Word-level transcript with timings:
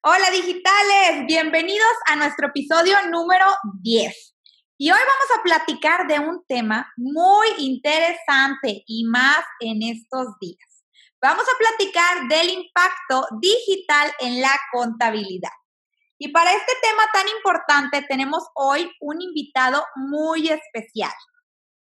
Hola 0.00 0.30
digitales, 0.30 1.26
bienvenidos 1.26 1.92
a 2.06 2.14
nuestro 2.14 2.46
episodio 2.46 2.94
número 3.10 3.44
10. 3.82 4.36
Y 4.78 4.92
hoy 4.92 4.96
vamos 4.96 5.36
a 5.36 5.42
platicar 5.42 6.06
de 6.06 6.20
un 6.20 6.44
tema 6.46 6.88
muy 6.96 7.48
interesante 7.58 8.84
y 8.86 9.04
más 9.06 9.40
en 9.58 9.82
estos 9.82 10.38
días. 10.40 10.84
Vamos 11.20 11.42
a 11.42 11.58
platicar 11.58 12.28
del 12.28 12.48
impacto 12.48 13.26
digital 13.40 14.12
en 14.20 14.40
la 14.40 14.56
contabilidad. 14.72 15.50
Y 16.16 16.28
para 16.28 16.52
este 16.52 16.74
tema 16.80 17.02
tan 17.12 17.26
importante 17.36 18.06
tenemos 18.08 18.44
hoy 18.54 18.88
un 19.00 19.20
invitado 19.20 19.84
muy 19.96 20.48
especial. 20.48 21.12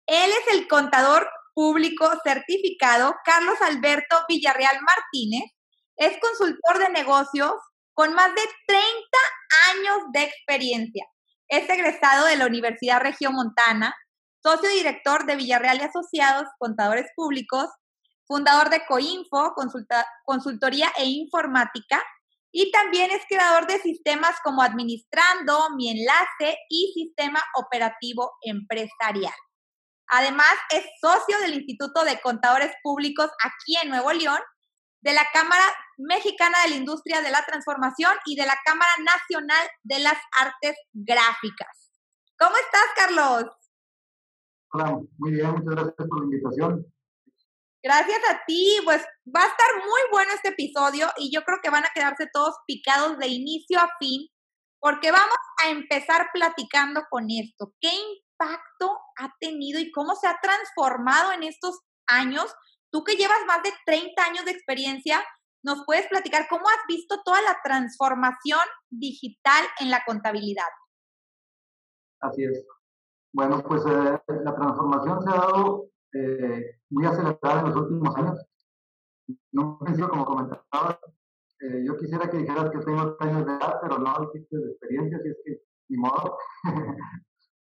Él 0.07 0.31
es 0.31 0.55
el 0.55 0.67
contador 0.67 1.29
público 1.53 2.11
certificado 2.25 3.15
Carlos 3.23 3.61
Alberto 3.61 4.17
Villarreal 4.27 4.79
Martínez. 4.81 5.51
Es 5.99 6.17
consultor 6.21 6.79
de 6.79 6.89
negocios 6.89 7.53
con 7.99 8.15
más 8.15 8.33
de 8.33 8.43
30 8.69 8.87
años 9.73 10.13
de 10.13 10.23
experiencia. 10.23 11.05
Es 11.49 11.69
egresado 11.69 12.27
de 12.27 12.37
la 12.37 12.47
Universidad 12.47 13.03
Montana, 13.33 13.93
socio 14.41 14.71
director 14.71 15.27
de 15.27 15.35
Villarreal 15.35 15.79
y 15.79 15.83
Asociados, 15.83 16.47
contadores 16.61 17.07
públicos, 17.17 17.67
fundador 18.25 18.71
de 18.71 18.87
Coinfo, 18.87 19.53
consultoría 20.25 20.93
e 20.97 21.07
informática, 21.07 22.01
y 22.53 22.71
también 22.71 23.11
es 23.11 23.23
creador 23.29 23.67
de 23.67 23.81
sistemas 23.81 24.37
como 24.45 24.63
Administrando, 24.63 25.71
Mi 25.75 25.91
Enlace 25.91 26.57
y 26.69 26.93
Sistema 26.95 27.43
Operativo 27.57 28.31
Empresarial. 28.43 29.35
Además, 30.07 30.55
es 30.71 30.85
socio 31.01 31.37
del 31.41 31.55
Instituto 31.55 32.05
de 32.05 32.21
Contadores 32.21 32.71
Públicos 32.81 33.29
aquí 33.45 33.77
en 33.83 33.89
Nuevo 33.89 34.13
León, 34.13 34.39
de 35.01 35.13
la 35.13 35.27
Cámara 35.33 35.65
Mexicana 35.97 36.59
de 36.65 36.71
la 36.71 36.77
Industria 36.77 37.21
de 37.21 37.31
la 37.31 37.45
Transformación 37.45 38.13
y 38.27 38.37
de 38.37 38.47
la 38.47 38.57
Cámara 38.65 38.93
Nacional 39.05 39.69
de 39.83 39.99
las 40.01 40.19
Artes 40.39 40.77
Gráficas. 40.93 41.93
¿Cómo 42.39 42.55
estás, 42.57 42.85
Carlos? 42.97 43.45
Hola, 44.73 44.99
muy 45.17 45.33
bien, 45.33 45.51
muchas 45.51 45.75
gracias 45.75 45.95
por 45.97 46.19
la 46.19 46.25
invitación. 46.25 46.93
Gracias 47.83 48.21
a 48.31 48.45
ti, 48.45 48.81
pues 48.85 49.03
va 49.35 49.43
a 49.43 49.47
estar 49.47 49.77
muy 49.77 50.01
bueno 50.11 50.33
este 50.35 50.49
episodio 50.49 51.09
y 51.17 51.33
yo 51.33 51.43
creo 51.43 51.59
que 51.63 51.71
van 51.71 51.85
a 51.85 51.93
quedarse 51.95 52.29
todos 52.33 52.57
picados 52.67 53.19
de 53.19 53.29
inicio 53.29 53.79
a 53.79 53.89
fin, 53.99 54.29
porque 54.81 55.13
vamos 55.13 55.39
a 55.65 55.71
empezar 55.71 56.29
platicando 56.33 57.05
con 57.09 57.27
esto. 57.31 57.73
¿Qué 57.81 57.91
impacto 57.91 58.99
ha 59.19 59.33
tenido 59.41 59.81
y 59.81 59.93
cómo 59.93 60.17
se 60.17 60.27
ha 60.27 60.39
transformado 60.43 61.33
en 61.33 61.45
estos 61.45 61.81
años? 62.07 62.53
Tú 62.91 63.05
que 63.05 63.17
llevas 63.17 63.39
más 63.47 63.63
de 63.63 63.73
30 63.85 64.25
años 64.25 64.45
de 64.45 64.53
experiencia, 64.53 65.23
¿nos 65.63 65.85
puedes 65.85 66.07
platicar 66.09 66.47
cómo 66.49 66.69
has 66.69 66.87
visto 66.87 67.21
toda 67.25 67.43
la 67.43 67.59
transformación 67.63 68.61
digital 68.89 69.65
en 69.81 69.91
la 69.91 70.03
contabilidad? 70.07 70.69
Así 72.21 72.45
es. 72.45 72.65
Bueno, 73.33 73.63
pues 73.63 73.85
eh, 73.87 74.21
la 74.45 74.55
transformación 74.55 75.23
se 75.23 75.31
ha 75.31 75.35
dado 75.35 75.91
eh, 76.15 76.81
muy 76.91 77.07
acelerada 77.07 77.61
en 77.61 77.67
los 77.67 77.77
últimos 77.77 78.17
años. 78.17 78.45
No 79.53 79.79
sido 79.95 80.09
como 80.09 80.25
comentaba, 80.25 80.99
eh, 81.61 81.85
yo 81.85 81.97
quisiera 81.97 82.31
que 82.31 82.39
dijeras 82.39 82.71
que 82.71 82.79
tengo 82.79 83.17
años 83.21 83.47
de 83.47 83.53
edad, 83.53 83.79
pero 83.83 83.99
no 83.99 84.23
existe 84.23 84.57
de 84.57 84.71
experiencia, 84.71 85.19
así 85.19 85.29
es 85.29 85.37
que 85.45 85.63
ni 85.89 85.99
modo. 85.99 86.39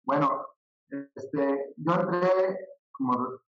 bueno, 0.06 0.46
este, 0.90 1.74
yo 1.78 1.94
entré, 1.94 2.58
como 2.92 3.42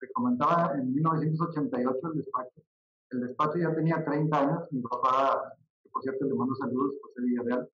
te 0.00 0.10
comentaba, 0.12 0.74
en 0.74 0.92
1988 0.94 1.98
el 2.12 2.16
despacho. 2.18 2.62
El 3.10 3.20
despacho 3.20 3.58
ya 3.58 3.74
tenía 3.74 4.04
30 4.04 4.38
años, 4.38 4.62
mi 4.70 4.80
papá, 4.82 5.54
que 5.82 5.88
por 5.90 6.02
cierto 6.02 6.24
le 6.24 6.34
mando 6.34 6.54
saludos, 6.54 6.94
José 7.02 7.22
Villarreal, 7.22 7.68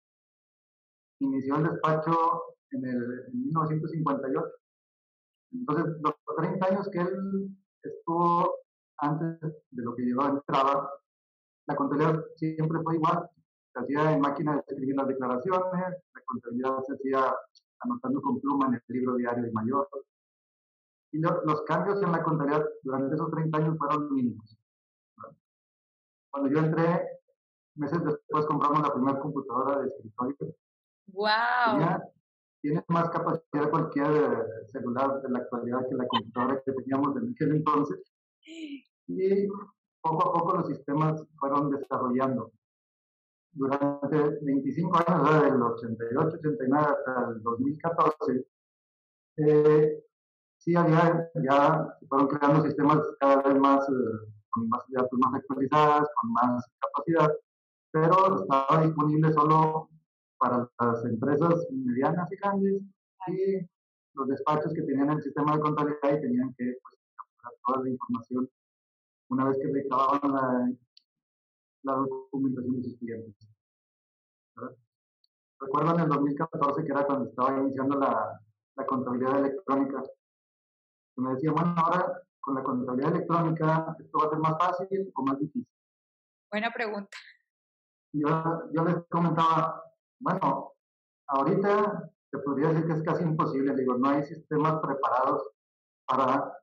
inició 1.19 1.55
el 1.57 1.63
despacho 1.63 2.43
en, 2.71 2.85
el, 2.85 3.25
en 3.27 3.43
1958 3.45 4.55
entonces, 5.59 5.85
los 6.01 6.15
30 6.37 6.67
años 6.67 6.89
que 6.91 6.99
él 6.99 7.49
estuvo 7.81 8.55
antes 8.97 9.39
de 9.41 9.83
lo 9.83 9.95
que 9.95 10.03
llevaba 10.03 10.31
entraba, 10.31 10.89
la 11.67 11.75
contabilidad 11.75 12.23
siempre 12.35 12.79
fue 12.83 12.95
igual. 12.95 13.29
Se 13.73 13.79
hacía 13.79 14.13
en 14.13 14.21
máquina 14.21 14.53
de 14.53 14.63
escribir 14.67 14.95
las 14.95 15.07
declaraciones, 15.07 15.95
la 16.13 16.21
contabilidad 16.25 16.83
se 16.87 16.93
hacía 16.93 17.35
anotando 17.79 18.21
con 18.21 18.39
pluma 18.39 18.67
en 18.67 18.75
el 18.75 18.81
libro 18.87 19.15
diario 19.15 19.43
de 19.43 19.51
mayor. 19.51 19.87
Y 21.15 21.19
los 21.21 21.61
cambios 21.61 22.03
en 22.03 22.11
la 22.11 22.21
contabilidad 22.21 22.65
durante 22.83 23.15
esos 23.15 23.31
30 23.31 23.57
años 23.57 23.77
fueron 23.77 24.13
mínimos. 24.13 24.57
Cuando 26.29 26.49
yo 26.49 26.59
entré, 26.59 27.07
meses 27.75 28.03
después 28.03 28.45
compramos 28.47 28.81
la 28.81 28.93
primera 28.93 29.19
computadora 29.21 29.79
de 29.79 29.87
escritorio. 29.87 30.55
¡Wow! 31.07 32.01
tiene 32.59 32.83
más 32.89 33.09
capacidad 33.11 33.69
cualquier 33.69 34.07
eh, 34.07 34.65
celular 34.67 35.21
de 35.21 35.29
la 35.29 35.39
actualidad 35.39 35.87
que 35.87 35.95
la 35.95 36.07
computadora 36.07 36.61
que 36.65 36.73
teníamos 36.73 37.15
en 37.15 37.31
aquel 37.31 37.55
entonces. 37.55 38.11
Y 39.07 39.47
poco 40.01 40.29
a 40.29 40.33
poco 40.33 40.57
los 40.57 40.67
sistemas 40.67 41.23
fueron 41.37 41.71
desarrollando. 41.71 42.51
Durante 43.53 44.39
25 44.41 44.97
años, 45.07 45.43
del 45.43 45.61
88, 45.61 46.37
89 46.39 46.87
hasta 46.89 47.29
el 47.29 47.41
2014, 47.41 48.47
eh, 49.37 50.05
sí 50.65 50.75
había, 50.75 51.29
ya 51.35 51.97
fueron 52.09 52.27
creando 52.27 52.63
sistemas 52.63 52.99
cada 53.19 53.41
vez 53.43 53.59
más, 53.59 53.87
eh, 53.87 54.31
con 54.49 54.67
más 54.67 54.81
datos 54.89 55.19
más 55.19 55.33
actualizadas, 55.35 56.09
con 56.21 56.33
más 56.33 56.65
capacidad, 56.79 57.31
pero 57.91 58.41
estaba 58.41 58.83
disponible 58.83 59.31
solo 59.31 59.89
para 60.37 60.69
las 60.79 61.05
empresas 61.05 61.67
medianas 61.71 62.31
y 62.31 62.35
grandes 62.37 62.81
y 63.27 63.67
los 64.13 64.27
despachos 64.27 64.73
que 64.73 64.81
tenían 64.81 65.11
el 65.11 65.21
sistema 65.21 65.55
de 65.55 65.61
contabilidad 65.61 66.17
y 66.17 66.21
tenían 66.21 66.53
que 66.57 66.77
pues, 66.81 66.95
capturar 67.15 67.53
toda 67.65 67.83
la 67.83 67.89
información 67.89 68.49
una 69.29 69.45
vez 69.45 69.57
que 69.57 69.71
recababan 69.71 70.31
la, 70.31 70.71
la 71.83 71.93
documentación 71.93 72.77
de 72.77 72.83
sus 72.83 72.97
clientes. 72.97 73.35
Recuerdo 75.59 75.95
en 75.95 75.99
el 76.01 76.09
2014 76.09 76.83
que 76.83 76.91
era 76.91 77.05
cuando 77.05 77.29
estaba 77.29 77.59
iniciando 77.59 77.99
la, 77.99 78.41
la 78.75 78.85
contabilidad 78.85 79.39
electrónica. 79.39 80.03
Me 81.17 81.33
decía, 81.33 81.51
bueno, 81.51 81.73
ahora 81.77 82.21
con 82.39 82.55
la 82.55 82.63
contabilidad 82.63 83.15
electrónica, 83.15 83.95
¿esto 83.99 84.19
va 84.19 84.25
a 84.25 84.29
ser 84.29 84.39
más 84.39 84.57
fácil 84.57 85.11
o 85.15 85.23
más 85.23 85.39
difícil? 85.39 85.67
Buena 86.51 86.71
pregunta. 86.71 87.17
Yo, 88.13 88.29
yo 88.71 88.85
les 88.85 88.95
comentaba, 89.09 89.83
bueno, 90.19 90.73
ahorita 91.27 92.11
te 92.31 92.37
podría 92.39 92.69
decir 92.69 92.85
que 92.85 92.93
es 92.93 93.03
casi 93.03 93.23
imposible, 93.23 93.75
digo, 93.75 93.97
no 93.97 94.09
hay 94.09 94.23
sistemas 94.23 94.79
preparados 94.81 95.49
para 96.05 96.53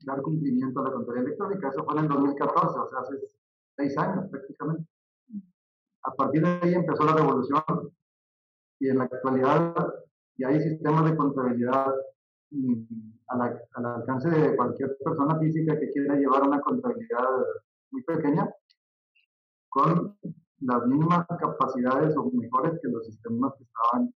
dar 0.00 0.22
cumplimiento 0.22 0.80
a 0.80 0.84
la 0.84 0.92
contabilidad 0.92 1.26
electrónica. 1.26 1.68
Eso 1.68 1.84
fue 1.84 1.94
en 1.94 2.04
el 2.04 2.08
2014, 2.08 2.78
o 2.78 2.88
sea, 2.88 2.98
hace 3.00 3.14
seis 3.76 3.98
años 3.98 4.28
prácticamente. 4.30 4.88
A 6.04 6.14
partir 6.14 6.42
de 6.42 6.48
ahí 6.62 6.74
empezó 6.74 7.04
la 7.04 7.14
revolución 7.14 7.62
y 8.80 8.88
en 8.88 8.98
la 8.98 9.04
actualidad 9.04 9.74
ya 10.36 10.48
hay 10.48 10.60
sistemas 10.62 11.04
de 11.04 11.16
contabilidad 11.16 11.92
mm, 12.50 13.12
al 13.28 13.86
alcance 13.86 14.28
de 14.30 14.56
cualquier 14.56 14.96
persona 15.04 15.38
física 15.38 15.78
que 15.78 15.90
quiera 15.90 16.16
llevar 16.16 16.42
una 16.42 16.60
contabilidad 16.60 17.24
muy 17.90 18.02
pequeña 18.02 18.48
con 19.68 20.18
las 20.60 20.86
mismas 20.86 21.26
capacidades 21.38 22.16
o 22.16 22.30
mejores 22.32 22.78
que 22.82 22.88
los 22.88 23.06
sistemas 23.06 23.52
que 23.56 23.64
estaban 23.64 24.14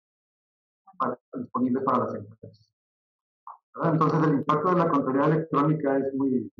disponibles 1.35 1.85
para 1.85 1.99
las 2.05 2.15
empresas. 2.15 2.71
Entonces 3.85 4.21
el 4.25 4.35
impacto 4.35 4.71
de 4.71 4.77
la 4.77 4.89
contabilidad 4.89 5.33
electrónica 5.33 5.99
es 5.99 6.15
muy, 6.15 6.53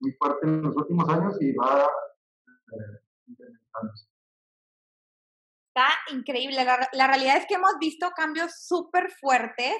muy 0.00 0.12
fuerte 0.12 0.46
en 0.46 0.62
los 0.62 0.76
últimos 0.76 1.08
años 1.08 1.40
y 1.40 1.52
va 1.54 1.84
eh, 1.84 3.00
incrementándose. 3.26 4.06
Está 5.74 5.88
increíble. 6.12 6.64
La, 6.64 6.88
la, 6.92 7.06
realidad 7.06 7.38
es 7.38 7.46
que 7.46 7.54
hemos 7.54 7.78
visto 7.80 8.10
cambios 8.14 8.52
súper 8.66 9.10
fuertes 9.12 9.74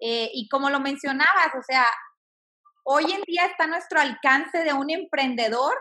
eh, 0.00 0.30
y 0.32 0.48
como 0.48 0.70
lo 0.70 0.80
mencionabas, 0.80 1.54
o 1.58 1.62
sea, 1.66 1.86
hoy 2.84 3.04
en 3.12 3.22
día 3.26 3.46
está 3.46 3.64
a 3.64 3.68
nuestro 3.68 4.00
alcance 4.00 4.64
de 4.64 4.72
un 4.72 4.90
emprendedor 4.90 5.74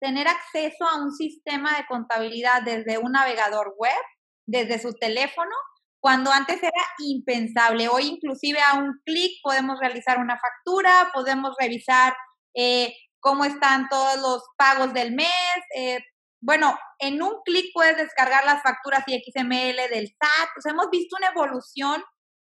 tener 0.00 0.26
acceso 0.28 0.84
a 0.86 0.96
un 0.96 1.12
sistema 1.12 1.76
de 1.76 1.86
contabilidad 1.86 2.62
desde 2.62 2.98
un 2.98 3.12
navegador 3.12 3.74
web, 3.78 4.02
desde 4.46 4.80
su 4.80 4.94
teléfono, 4.94 5.54
cuando 6.00 6.32
antes 6.32 6.62
era 6.62 6.82
impensable. 6.98 7.88
Hoy 7.88 8.06
inclusive 8.06 8.58
a 8.60 8.78
un 8.78 9.00
clic 9.04 9.32
podemos 9.42 9.78
realizar 9.78 10.18
una 10.18 10.38
factura, 10.38 11.10
podemos 11.12 11.54
revisar 11.60 12.14
eh, 12.54 12.94
cómo 13.20 13.44
están 13.44 13.88
todos 13.88 14.16
los 14.20 14.42
pagos 14.56 14.94
del 14.94 15.12
mes. 15.14 15.28
Eh, 15.76 16.00
bueno, 16.42 16.76
en 16.98 17.22
un 17.22 17.42
clic 17.44 17.66
puedes 17.74 17.98
descargar 17.98 18.44
las 18.46 18.62
facturas 18.62 19.04
y 19.06 19.22
XML 19.22 19.76
del 19.90 20.08
SAT. 20.08 20.48
hemos 20.64 20.88
visto 20.90 21.16
una 21.18 21.28
evolución 21.28 22.02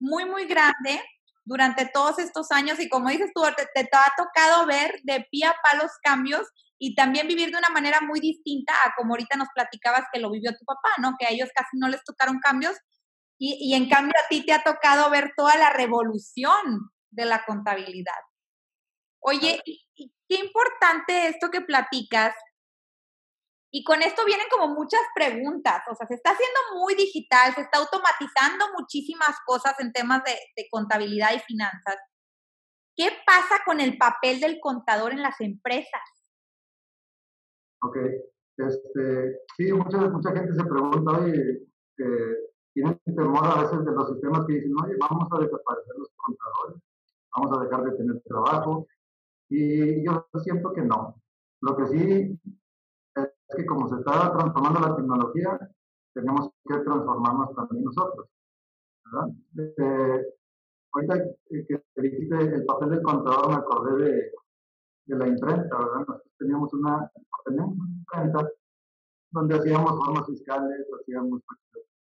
muy, 0.00 0.24
muy 0.24 0.46
grande 0.46 1.02
durante 1.44 1.86
todos 1.86 2.18
estos 2.18 2.50
años 2.50 2.80
y 2.80 2.88
como 2.88 3.10
dices 3.10 3.30
tú, 3.34 3.42
te, 3.56 3.66
te, 3.66 3.88
ha 3.96 4.12
tocado 4.16 4.66
ver 4.66 4.98
de 5.02 5.26
pie 5.30 5.46
a 5.46 5.54
pa 5.62 5.76
los 5.76 5.92
cambios 6.02 6.46
y 6.78 6.94
también 6.94 7.28
vivir 7.28 7.50
de 7.50 7.58
una 7.58 7.68
manera 7.68 8.00
muy 8.00 8.20
distinta 8.20 8.72
a 8.84 8.94
como 8.96 9.12
ahorita 9.12 9.36
nos 9.36 9.48
platicabas 9.54 10.04
que 10.12 10.20
lo 10.20 10.30
vivió 10.30 10.56
tu 10.56 10.64
papá, 10.64 10.90
¿no? 10.98 11.14
Que 11.18 11.26
a 11.26 11.30
ellos 11.30 11.50
casi 11.54 11.76
no 11.78 11.88
les 11.88 12.02
tocaron 12.04 12.38
cambios 12.40 12.76
y, 13.38 13.56
y 13.60 13.74
en 13.74 13.88
cambio 13.88 14.14
a 14.22 14.28
ti 14.28 14.44
te 14.44 14.52
ha 14.52 14.62
tocado 14.62 15.10
ver 15.10 15.32
toda 15.36 15.56
la 15.56 15.70
revolución 15.70 16.90
de 17.10 17.24
la 17.26 17.44
contabilidad. 17.44 18.20
Oye, 19.20 19.62
qué 20.28 20.36
importante 20.36 21.28
esto 21.28 21.50
que 21.50 21.62
platicas. 21.62 22.34
Y 23.76 23.82
con 23.82 24.00
esto 24.02 24.24
vienen 24.24 24.46
como 24.48 24.72
muchas 24.72 25.00
preguntas, 25.16 25.82
o 25.90 25.96
sea, 25.96 26.06
se 26.06 26.14
está 26.14 26.30
haciendo 26.30 26.78
muy 26.78 26.94
digital, 26.94 27.52
se 27.56 27.62
está 27.62 27.78
automatizando 27.78 28.66
muchísimas 28.78 29.36
cosas 29.44 29.74
en 29.80 29.92
temas 29.92 30.22
de, 30.22 30.30
de 30.30 30.68
contabilidad 30.70 31.34
y 31.34 31.40
finanzas. 31.40 31.96
¿Qué 32.94 33.10
pasa 33.26 33.64
con 33.66 33.80
el 33.80 33.98
papel 33.98 34.38
del 34.38 34.60
contador 34.60 35.10
en 35.10 35.22
las 35.22 35.40
empresas? 35.40 36.02
Ok, 37.82 37.96
este, 38.58 39.40
sí, 39.56 39.72
mucha, 39.72 39.98
mucha 39.98 40.30
gente 40.30 40.54
se 40.54 40.64
pregunta, 40.64 41.18
oye, 41.18 41.66
eh, 41.98 42.94
temor 43.06 43.44
a 43.44 43.62
veces 43.62 43.84
de 43.84 43.90
los 43.90 44.08
sistemas 44.08 44.46
que 44.46 44.52
dicen, 44.52 44.72
oye, 44.84 44.94
vamos 45.00 45.26
a 45.32 45.40
desaparecer 45.40 45.94
los 45.96 46.12
contadores, 46.14 46.80
vamos 47.34 47.58
a 47.58 47.64
dejar 47.64 47.82
de 47.82 47.96
tener 47.96 48.22
trabajo, 48.22 48.86
y 49.48 50.04
yo 50.04 50.28
siento 50.44 50.72
que 50.72 50.82
no. 50.82 51.20
Lo 51.60 51.76
que 51.76 51.86
sí 51.86 52.40
es 53.48 53.56
que 53.56 53.66
como 53.66 53.88
se 53.88 53.96
está 53.96 54.32
transformando 54.32 54.80
la 54.80 54.96
tecnología, 54.96 55.70
tenemos 56.14 56.50
que 56.64 56.78
transformarnos 56.78 57.54
también 57.54 57.84
nosotros. 57.84 58.28
Eh, 59.56 60.34
ahorita 60.92 61.24
que 61.48 61.82
dijiste 61.96 62.36
el 62.36 62.64
papel 62.64 62.90
del 62.90 63.02
contador, 63.02 63.48
me 63.48 63.56
acordé 63.56 64.04
de, 64.04 64.32
la 65.16 65.28
imprenta, 65.28 65.78
¿verdad? 65.78 65.98
Nosotros 65.98 66.32
teníamos 66.38 66.72
una, 66.72 67.10
tenemos 67.44 67.76
una 67.76 67.88
imprenta 67.88 68.50
donde 69.30 69.54
hacíamos 69.56 69.90
formas 70.04 70.26
fiscales, 70.26 70.86
hacíamos 71.00 71.42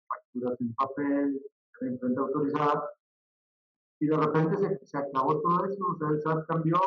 facturas 0.09 0.61
en 0.61 0.75
papel, 0.75 1.43
la 1.81 1.89
imprenta 1.89 2.21
autorizada, 2.23 2.91
y 3.99 4.07
de 4.07 4.17
repente 4.17 4.57
se, 4.57 4.87
se 4.87 4.99
acabó 4.99 5.41
todo 5.41 5.65
eso, 5.67 5.85
o 5.87 5.99
sea, 5.99 6.09
el 6.09 6.21
SAT 6.23 6.47
cambió, 6.47 6.79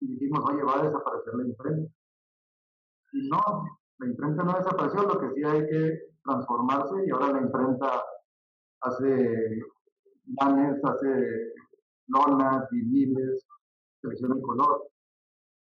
y 0.00 0.08
dijimos, 0.08 0.40
oye, 0.50 0.62
va 0.64 0.80
a 0.80 0.84
desaparecer 0.84 1.34
la 1.34 1.44
imprenta. 1.44 1.92
Y 3.12 3.28
no, 3.28 3.81
la 4.02 4.08
imprenta 4.08 4.42
no 4.42 4.58
desapareció, 4.58 5.02
lo 5.02 5.20
que 5.20 5.30
sí 5.30 5.44
hay 5.44 5.64
que 5.68 6.00
transformarse 6.24 7.06
y 7.06 7.10
ahora 7.10 7.34
la 7.34 7.42
imprenta 7.42 8.02
hace 8.80 9.62
banners, 10.24 10.84
hace 10.84 11.52
lonas, 12.08 12.68
viniles, 12.70 13.46
selección 14.00 14.36
de 14.36 14.42
color. 14.42 14.88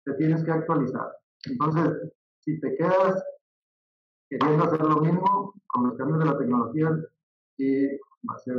Te 0.05 0.13
tienes 0.15 0.43
que 0.43 0.51
actualizar. 0.51 1.15
Entonces, 1.45 2.11
si 2.39 2.59
te 2.59 2.75
quedas 2.75 3.23
queriendo 4.27 4.63
hacer 4.63 4.81
lo 4.81 5.01
mismo 5.01 5.53
con 5.67 5.89
los 5.89 5.97
cambios 5.97 6.19
de 6.19 6.25
la 6.25 6.37
tecnología, 6.37 6.89
sí 7.55 7.87
va 8.27 8.35
a 8.35 8.39
ser 8.39 8.55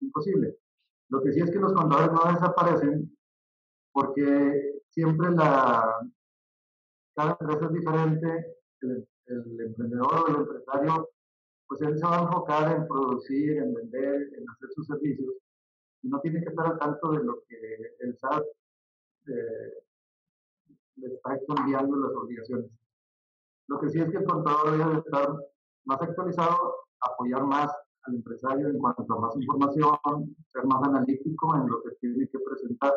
imposible. 0.00 0.58
Lo 1.08 1.22
que 1.22 1.32
sí 1.32 1.40
es 1.40 1.50
que 1.50 1.58
los 1.58 1.72
contadores 1.72 2.12
no 2.12 2.30
desaparecen 2.30 3.16
porque 3.90 4.82
siempre 4.90 5.30
la, 5.30 6.10
cada 7.16 7.38
empresa 7.40 7.66
es 7.66 7.72
diferente, 7.72 8.54
emprendedor 9.26 10.12
o 10.12 10.28
el 10.28 10.36
empresario, 10.36 11.10
pues 11.66 11.80
él 11.82 11.98
se 11.98 12.04
va 12.04 12.18
a 12.18 12.22
enfocar 12.22 12.76
en 12.76 12.86
producir, 12.86 13.58
en 13.58 13.74
vender, 13.74 14.14
en 14.36 14.48
hacer 14.50 14.68
sus 14.74 14.86
servicios, 14.86 15.34
y 16.02 16.08
no 16.08 16.20
tiene 16.20 16.42
que 16.42 16.50
estar 16.50 16.66
al 16.66 16.78
tanto 16.78 17.12
de 17.12 17.24
lo 17.24 17.42
que 17.48 17.94
el 18.00 18.16
SAT 18.18 18.42
eh, 19.26 19.84
le 20.96 21.14
está 21.14 21.38
enviando 21.58 21.96
las 21.96 22.12
obligaciones. 22.12 22.70
Lo 23.68 23.80
que 23.80 23.88
sí 23.88 23.98
es 24.00 24.10
que 24.10 24.18
el 24.18 24.24
contador 24.24 24.76
debe 24.76 24.98
estar 24.98 25.28
más 25.86 26.02
actualizado, 26.02 26.74
apoyar 27.00 27.44
más 27.44 27.70
al 28.02 28.16
empresario 28.16 28.68
en 28.68 28.78
cuanto 28.78 29.10
a 29.14 29.20
más 29.20 29.36
información, 29.36 30.36
ser 30.52 30.66
más 30.66 30.82
analítico 30.82 31.56
en 31.56 31.68
lo 31.68 31.82
que 31.82 31.90
tiene 32.00 32.28
que 32.28 32.38
presentar 32.38 32.92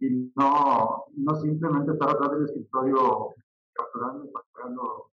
y 0.00 0.32
no, 0.34 1.04
no 1.14 1.34
simplemente 1.36 1.92
estar 1.92 2.10
atrás 2.10 2.30
del 2.32 2.44
escritorio 2.44 3.34
capturando 3.72 4.24
y 4.24 4.30
facturando 4.30 5.10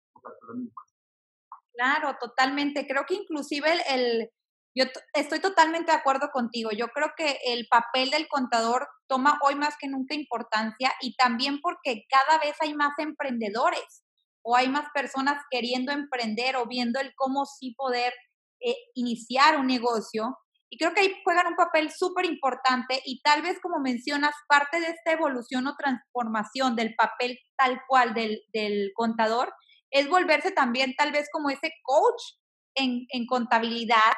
Claro, 1.74 2.16
totalmente. 2.20 2.86
Creo 2.86 3.04
que 3.06 3.14
inclusive 3.14 3.68
el, 3.88 4.28
yo 4.74 4.84
estoy 5.14 5.40
totalmente 5.40 5.92
de 5.92 5.98
acuerdo 5.98 6.30
contigo. 6.32 6.70
Yo 6.70 6.88
creo 6.88 7.12
que 7.16 7.38
el 7.46 7.66
papel 7.68 8.10
del 8.10 8.26
contador 8.28 8.88
toma 9.06 9.38
hoy 9.42 9.54
más 9.54 9.76
que 9.78 9.88
nunca 9.88 10.14
importancia 10.14 10.92
y 11.00 11.14
también 11.16 11.60
porque 11.60 12.04
cada 12.08 12.38
vez 12.38 12.56
hay 12.60 12.74
más 12.74 12.98
emprendedores 12.98 14.04
o 14.42 14.56
hay 14.56 14.68
más 14.68 14.88
personas 14.94 15.42
queriendo 15.50 15.92
emprender 15.92 16.56
o 16.56 16.66
viendo 16.66 17.00
el 17.00 17.12
cómo 17.14 17.44
sí 17.46 17.74
poder 17.76 18.12
eh, 18.60 18.76
iniciar 18.94 19.58
un 19.58 19.66
negocio. 19.66 20.38
Y 20.70 20.78
creo 20.78 20.94
que 20.94 21.00
ahí 21.00 21.14
juegan 21.22 21.48
un 21.48 21.56
papel 21.56 21.90
súper 21.90 22.24
importante 22.24 23.02
y 23.04 23.20
tal 23.20 23.42
vez, 23.42 23.58
como 23.60 23.78
mencionas, 23.78 24.34
parte 24.48 24.80
de 24.80 24.86
esta 24.86 25.12
evolución 25.12 25.66
o 25.66 25.76
transformación 25.76 26.76
del 26.76 26.94
papel 26.94 27.38
tal 27.58 27.82
cual 27.86 28.14
del, 28.14 28.40
del 28.54 28.90
contador 28.94 29.52
es 29.92 30.08
volverse 30.08 30.50
también 30.50 30.94
tal 30.96 31.12
vez 31.12 31.28
como 31.30 31.50
ese 31.50 31.72
coach 31.84 32.22
en, 32.74 33.06
en 33.10 33.26
contabilidad, 33.26 34.12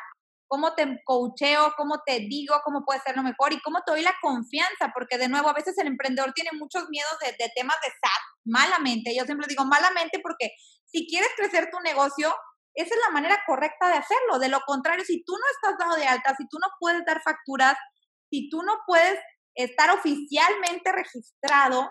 cómo 0.46 0.74
te 0.74 1.00
coacheo, 1.04 1.74
cómo 1.76 2.00
te 2.06 2.20
digo, 2.20 2.54
cómo 2.64 2.84
puede 2.84 3.00
ser 3.00 3.16
lo 3.16 3.24
mejor 3.24 3.52
y 3.52 3.60
cómo 3.60 3.80
te 3.84 3.92
doy 3.92 4.02
la 4.02 4.14
confianza, 4.22 4.92
porque 4.94 5.18
de 5.18 5.28
nuevo 5.28 5.48
a 5.48 5.52
veces 5.52 5.76
el 5.78 5.88
emprendedor 5.88 6.32
tiene 6.32 6.50
muchos 6.52 6.88
miedos 6.88 7.18
de, 7.20 7.32
de 7.32 7.50
temas 7.56 7.76
de 7.82 7.90
SAT, 7.90 8.22
malamente. 8.44 9.14
Yo 9.16 9.24
siempre 9.24 9.48
digo 9.48 9.64
malamente 9.64 10.20
porque 10.22 10.52
si 10.84 11.08
quieres 11.08 11.30
crecer 11.36 11.70
tu 11.72 11.80
negocio, 11.80 12.32
esa 12.74 12.94
es 12.94 13.00
la 13.04 13.12
manera 13.12 13.42
correcta 13.46 13.88
de 13.88 13.94
hacerlo. 13.94 14.38
De 14.38 14.48
lo 14.48 14.60
contrario, 14.60 15.04
si 15.04 15.24
tú 15.24 15.32
no 15.32 15.44
estás 15.54 15.78
dado 15.78 15.96
de 15.96 16.06
alta, 16.06 16.34
si 16.36 16.46
tú 16.48 16.58
no 16.60 16.68
puedes 16.78 17.04
dar 17.04 17.20
facturas, 17.22 17.76
si 18.30 18.48
tú 18.48 18.62
no 18.62 18.78
puedes 18.86 19.18
estar 19.54 19.90
oficialmente 19.90 20.92
registrado, 20.92 21.90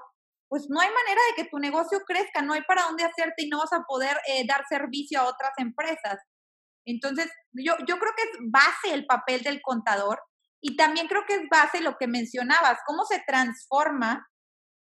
pues 0.54 0.70
no 0.70 0.80
hay 0.80 0.90
manera 0.90 1.20
de 1.30 1.42
que 1.42 1.50
tu 1.50 1.58
negocio 1.58 2.02
crezca, 2.06 2.44
no 2.44 2.54
hay 2.54 2.62
para 2.62 2.84
dónde 2.84 3.04
hacerte 3.04 3.42
y 3.42 3.50
no 3.50 3.58
vas 3.58 3.74
a 3.74 3.86
poder 3.88 4.16
eh, 4.28 4.46
dar 4.46 4.64
servicio 4.70 5.20
a 5.20 5.28
otras 5.28 5.52
empresas. 5.58 6.20
Entonces, 6.86 7.28
yo, 7.54 7.74
yo 7.88 7.98
creo 7.98 8.12
que 8.16 8.22
es 8.22 8.38
base 8.52 8.94
el 8.94 9.08
papel 9.08 9.42
del 9.42 9.64
contador 9.64 10.22
y 10.62 10.76
también 10.76 11.08
creo 11.08 11.24
que 11.28 11.34
es 11.34 11.42
base 11.50 11.82
lo 11.82 11.98
que 11.98 12.06
mencionabas, 12.06 12.78
cómo 12.86 13.04
se 13.04 13.24
transforma 13.26 14.28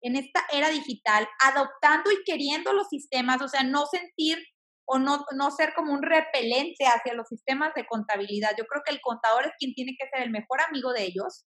en 0.03 0.17
esta 0.17 0.45
era 0.53 0.71
digital, 0.71 1.29
adoptando 1.41 2.11
y 2.11 2.25
queriendo 2.25 2.73
los 2.73 2.89
sistemas, 2.89 3.41
o 3.41 3.47
sea, 3.47 3.62
no 3.62 3.87
sentir 3.87 4.45
o 4.89 4.99
no, 4.99 5.25
no 5.37 5.53
ser 5.53 5.73
como 5.75 5.93
un 5.93 6.03
repelente 6.03 6.85
hacia 6.87 7.15
los 7.15 7.29
sistemas 7.29 7.73
de 7.77 7.87
contabilidad. 7.87 8.56
Yo 8.58 8.65
creo 8.65 8.82
que 8.84 8.93
el 8.93 9.01
contador 9.01 9.46
es 9.46 9.53
quien 9.56 9.73
tiene 9.73 9.94
que 9.96 10.08
ser 10.08 10.25
el 10.25 10.32
mejor 10.32 10.63
amigo 10.63 10.93
de 10.93 11.05
ellos, 11.05 11.46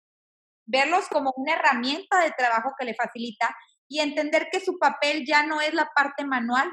verlos 0.68 1.08
como 1.10 1.34
una 1.38 1.56
herramienta 1.56 2.20
de 2.20 2.34
trabajo 2.38 2.70
que 2.78 2.86
le 2.86 2.94
facilita 2.94 3.50
y 3.90 4.00
entender 4.00 4.48
que 4.52 4.60
su 4.60 4.78
papel 4.80 5.24
ya 5.26 5.46
no 5.46 5.62
es 5.62 5.74
la 5.74 5.90
parte 5.96 6.26
manual 6.26 6.72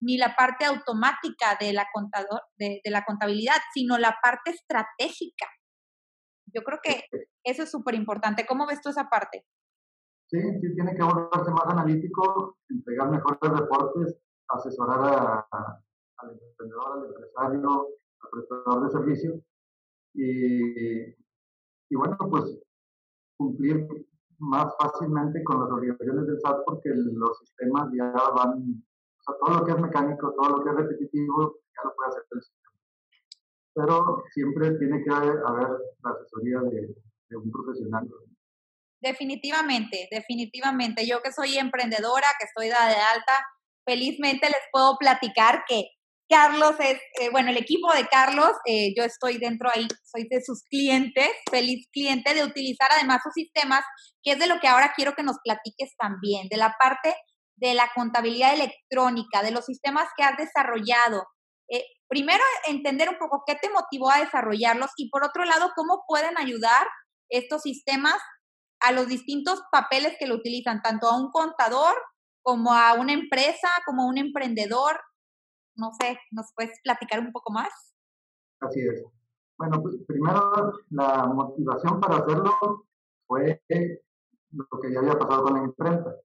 ni 0.00 0.18
la 0.18 0.34
parte 0.34 0.64
automática 0.64 1.56
de 1.60 1.72
la, 1.72 1.86
contador, 1.92 2.42
de, 2.56 2.80
de 2.82 2.90
la 2.90 3.04
contabilidad, 3.04 3.56
sino 3.72 3.98
la 3.98 4.16
parte 4.22 4.50
estratégica. 4.50 5.46
Yo 6.54 6.62
creo 6.62 6.80
que 6.82 7.04
eso 7.44 7.62
es 7.62 7.70
súper 7.70 7.94
importante. 7.94 8.44
¿Cómo 8.46 8.66
ves 8.66 8.80
tú 8.80 8.90
esa 8.90 9.08
parte? 9.08 9.46
Sí, 10.28 10.40
sí, 10.40 10.74
tiene 10.74 10.94
que 10.94 11.02
volverse 11.02 11.50
más 11.50 11.66
analítico, 11.66 12.58
entregar 12.68 13.10
mejores 13.10 13.60
reportes, 13.60 14.18
asesorar 14.48 15.46
a, 15.50 15.82
al 16.18 16.30
emprendedor, 16.30 16.98
al 16.98 17.06
empresario, 17.06 17.88
al 18.20 18.30
prestador 18.30 18.84
de 18.84 18.90
servicios. 18.90 19.40
Y, 20.14 21.10
y 21.90 21.96
bueno, 21.96 22.16
pues 22.30 22.58
cumplir 23.36 23.86
más 24.42 24.74
fácilmente 24.76 25.42
con 25.44 25.60
las 25.60 25.70
obligaciones 25.70 26.26
del 26.26 26.40
SAT 26.40 26.64
porque 26.66 26.90
los 26.90 27.38
sistemas 27.38 27.88
ya 27.96 28.12
van, 28.34 28.82
todo 29.24 29.60
lo 29.60 29.64
que 29.64 29.72
es 29.72 29.78
mecánico, 29.78 30.34
todo 30.34 30.56
lo 30.56 30.64
que 30.64 30.70
es 30.70 30.76
repetitivo, 30.76 31.60
ya 31.76 31.88
lo 31.88 31.94
puede 31.94 32.08
hacer 32.10 32.22
el 32.32 32.42
sistema. 32.42 32.72
Pero 33.74 34.24
siempre 34.34 34.70
tiene 34.78 35.02
que 35.04 35.10
haber, 35.10 35.36
la 35.36 36.10
asesoría 36.10 36.60
de, 36.60 36.94
de 37.30 37.36
un 37.36 37.50
profesional. 37.52 38.10
Definitivamente, 39.00 40.08
definitivamente. 40.10 41.06
Yo 41.06 41.22
que 41.22 41.32
soy 41.32 41.56
emprendedora, 41.56 42.26
que 42.38 42.46
estoy 42.46 42.66
de 42.66 42.74
alta, 42.74 43.46
felizmente 43.86 44.48
les 44.48 44.62
puedo 44.72 44.96
platicar 44.98 45.64
que 45.68 45.86
Carlos 46.32 46.74
es, 46.78 46.98
eh, 47.20 47.28
bueno, 47.30 47.50
el 47.50 47.58
equipo 47.58 47.92
de 47.92 48.06
Carlos, 48.06 48.52
eh, 48.64 48.94
yo 48.96 49.04
estoy 49.04 49.36
dentro 49.36 49.68
ahí, 49.68 49.86
soy 50.02 50.26
de 50.30 50.42
sus 50.42 50.62
clientes, 50.62 51.28
feliz 51.50 51.86
cliente 51.92 52.32
de 52.32 52.42
utilizar 52.42 52.88
además 52.90 53.20
sus 53.22 53.34
sistemas, 53.34 53.84
que 54.22 54.32
es 54.32 54.38
de 54.38 54.46
lo 54.46 54.58
que 54.58 54.66
ahora 54.66 54.94
quiero 54.96 55.12
que 55.12 55.22
nos 55.22 55.36
platiques 55.44 55.94
también, 55.98 56.48
de 56.48 56.56
la 56.56 56.74
parte 56.80 57.14
de 57.56 57.74
la 57.74 57.90
contabilidad 57.94 58.54
electrónica, 58.54 59.42
de 59.42 59.50
los 59.50 59.66
sistemas 59.66 60.08
que 60.16 60.24
has 60.24 60.38
desarrollado. 60.38 61.26
Eh, 61.68 61.84
primero, 62.08 62.42
entender 62.66 63.10
un 63.10 63.18
poco 63.18 63.42
qué 63.46 63.54
te 63.56 63.68
motivó 63.68 64.10
a 64.10 64.20
desarrollarlos 64.20 64.90
y 64.96 65.10
por 65.10 65.24
otro 65.24 65.44
lado, 65.44 65.70
cómo 65.76 66.02
pueden 66.08 66.38
ayudar 66.38 66.86
estos 67.28 67.60
sistemas 67.60 68.16
a 68.80 68.92
los 68.92 69.06
distintos 69.06 69.60
papeles 69.70 70.16
que 70.18 70.26
lo 70.26 70.36
utilizan, 70.36 70.80
tanto 70.80 71.08
a 71.08 71.16
un 71.18 71.30
contador 71.30 71.94
como 72.42 72.72
a 72.72 72.94
una 72.94 73.12
empresa, 73.12 73.68
como 73.84 74.04
a 74.04 74.06
un 74.06 74.16
emprendedor. 74.16 74.98
No 75.76 75.90
sé, 75.98 76.18
¿nos 76.30 76.52
puedes 76.54 76.78
platicar 76.82 77.20
un 77.20 77.32
poco 77.32 77.52
más? 77.52 77.70
Así 78.60 78.80
es. 78.80 79.04
Bueno, 79.58 79.82
pues 79.82 79.96
primero 80.06 80.72
la 80.90 81.26
motivación 81.26 82.00
para 82.00 82.16
hacerlo 82.16 82.86
fue 83.26 83.62
lo 84.50 84.80
que 84.80 84.92
ya 84.92 85.00
había 85.00 85.18
pasado 85.18 85.44
con 85.44 85.54
la 85.54 85.64
imprenta. 85.64 86.16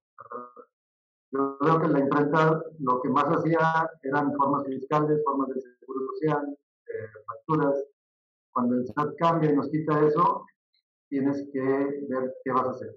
Yo 1.32 1.58
creo 1.60 1.82
que 1.82 1.88
la 1.88 2.00
imprenta 2.00 2.64
lo 2.80 3.02
que 3.02 3.10
más 3.10 3.26
hacía 3.26 3.90
eran 4.02 4.34
formas 4.36 4.66
fiscales, 4.66 5.22
formas 5.26 5.50
de 5.50 5.62
seguro 5.62 6.00
social, 6.14 6.58
eh, 6.88 7.08
facturas. 7.26 7.84
Cuando 8.52 8.76
el 8.76 8.88
SAT 8.88 9.16
cambia 9.18 9.52
y 9.52 9.56
nos 9.56 9.70
quita 9.70 10.06
eso, 10.06 10.46
tienes 11.10 11.48
que 11.54 11.62
ver 11.62 12.34
qué 12.44 12.52
vas 12.52 12.68
a 12.68 12.72
hacer. 12.72 12.96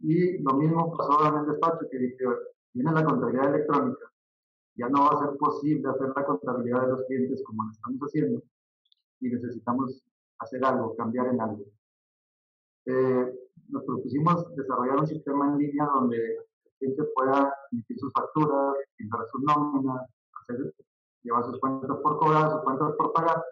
Y 0.00 0.42
lo 0.42 0.54
mismo 0.54 0.96
pasó 0.96 1.28
en 1.28 1.40
el 1.40 1.46
despacho, 1.46 1.86
que 1.90 1.98
dije, 1.98 2.24
viene 2.72 2.92
la 2.92 3.04
contabilidad 3.04 3.54
electrónica, 3.54 4.12
ya 4.78 4.88
no 4.88 5.02
va 5.02 5.10
a 5.10 5.26
ser 5.26 5.36
posible 5.36 5.88
hacer 5.88 6.12
la 6.14 6.24
contabilidad 6.24 6.82
de 6.82 6.88
los 6.88 7.02
clientes 7.04 7.42
como 7.44 7.64
lo 7.64 7.70
estamos 7.70 8.00
haciendo 8.00 8.42
y 9.20 9.28
necesitamos 9.28 10.02
hacer 10.38 10.64
algo, 10.64 10.94
cambiar 10.94 11.26
en 11.26 11.40
algo. 11.40 11.64
Eh, 12.86 13.34
nos 13.68 13.84
propusimos 13.84 14.54
desarrollar 14.54 15.00
un 15.00 15.06
sistema 15.06 15.48
en 15.48 15.58
línea 15.58 15.84
donde 15.92 16.16
el 16.16 16.72
cliente 16.78 17.02
pueda 17.14 17.52
emitir 17.72 17.98
sus 17.98 18.12
facturas, 18.12 18.76
pintar 18.96 19.26
sus 19.32 19.42
nóminas, 19.42 20.08
hacer, 20.32 20.72
llevar 21.22 21.44
sus 21.44 21.58
cuentas 21.58 21.98
por 22.00 22.18
cobrar, 22.18 22.50
sus 22.52 22.62
cuentas 22.62 22.94
por 22.96 23.12
pagar. 23.12 23.44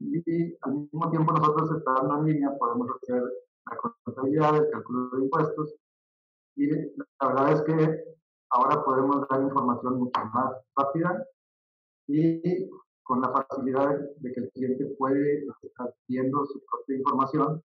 Y, 0.00 0.56
al 0.62 0.72
mismo 0.72 1.10
tiempo 1.10 1.32
nosotros 1.32 1.70
estando 1.76 2.18
en 2.18 2.24
línea 2.24 2.58
podemos 2.58 2.88
hacer 2.96 3.22
la 3.70 3.76
contabilidad, 3.76 4.56
el 4.56 4.70
cálculo 4.70 5.10
de 5.10 5.22
impuestos. 5.22 5.74
Y 6.56 6.66
la 6.66 7.28
verdad 7.28 7.52
es 7.52 7.60
que 7.62 8.04
ahora 8.52 8.84
podemos 8.84 9.26
dar 9.28 9.42
información 9.42 9.98
mucho 9.98 10.24
más 10.32 10.54
rápida 10.76 11.26
y 12.06 12.70
con 13.02 13.20
la 13.20 13.32
facilidad 13.32 13.98
de 14.16 14.32
que 14.32 14.40
el 14.40 14.50
cliente 14.52 14.86
puede 14.98 15.46
estar 15.62 15.94
viendo 16.08 16.44
su 16.46 16.62
propia 16.64 16.98
información 16.98 17.62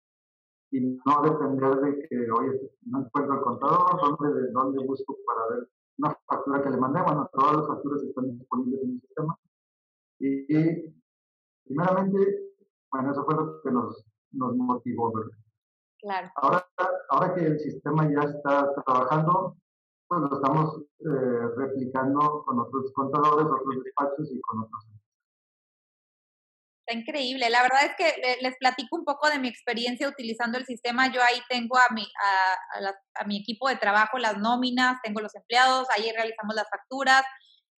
y 0.71 0.99
no 1.05 1.21
depender 1.21 1.75
de 1.81 2.07
que, 2.07 2.31
oye, 2.31 2.71
no 2.85 3.01
encuentro 3.01 3.35
el 3.35 3.41
contador, 3.41 4.01
¿dónde, 4.01 4.41
de 4.41 4.51
dónde 4.51 4.85
busco 4.85 5.15
para 5.25 5.47
ver 5.55 5.69
una 5.99 6.17
factura 6.27 6.63
que 6.63 6.69
le 6.71 6.77
mandé? 6.77 7.01
Bueno, 7.01 7.29
todas 7.31 7.57
las 7.57 7.67
facturas 7.67 8.03
están 8.03 8.37
disponibles 8.37 8.81
en 8.81 8.89
el 8.89 9.01
sistema. 9.01 9.37
Y, 10.19 10.95
primeramente, 11.65 12.53
bueno, 12.91 13.11
eso 13.11 13.23
fue 13.23 13.35
lo 13.35 13.61
que 13.61 13.71
nos, 13.71 14.03
nos 14.31 14.55
motivó, 14.55 15.13
¿verdad? 15.13 15.37
Claro. 15.99 16.31
Ahora, 16.35 16.67
ahora 17.09 17.35
que 17.35 17.45
el 17.45 17.59
sistema 17.59 18.09
ya 18.11 18.21
está 18.21 18.73
trabajando, 18.83 19.55
pues 20.20 20.32
lo 20.32 20.36
estamos 20.38 20.82
eh, 21.00 21.48
replicando 21.58 22.43
con 22.46 22.60
otros 22.60 22.91
contadores, 22.93 23.46
otros 23.46 23.84
despachos 23.84 24.32
y 24.32 24.39
con 24.41 24.60
otros 24.60 24.84
Está 26.86 27.00
increíble. 27.00 27.50
La 27.50 27.62
verdad 27.62 27.86
es 27.86 27.96
que 27.96 28.38
les 28.41 28.58
platico 28.58 28.98
un 28.98 29.05
poco 29.05 29.29
de 29.29 29.39
mi 29.39 29.48
experiencia 29.48 30.08
utilizando 30.08 30.58
el 30.58 30.65
sistema. 30.65 31.10
Yo 31.13 31.22
ahí 31.22 31.39
tengo 31.48 31.77
a 31.77 31.93
mi, 31.93 32.03
a, 32.03 33.25
mi 33.25 33.39
equipo 33.39 33.70
de 33.70 33.77
trabajo 33.77 34.17
las 34.17 34.38
nóminas, 34.38 34.98
tengo 35.01 35.22
los 35.22 35.34
empleados, 35.34 35.88
ahí 35.96 36.12
realizamos 36.12 36.55
las 36.55 36.70
facturas. 36.70 37.24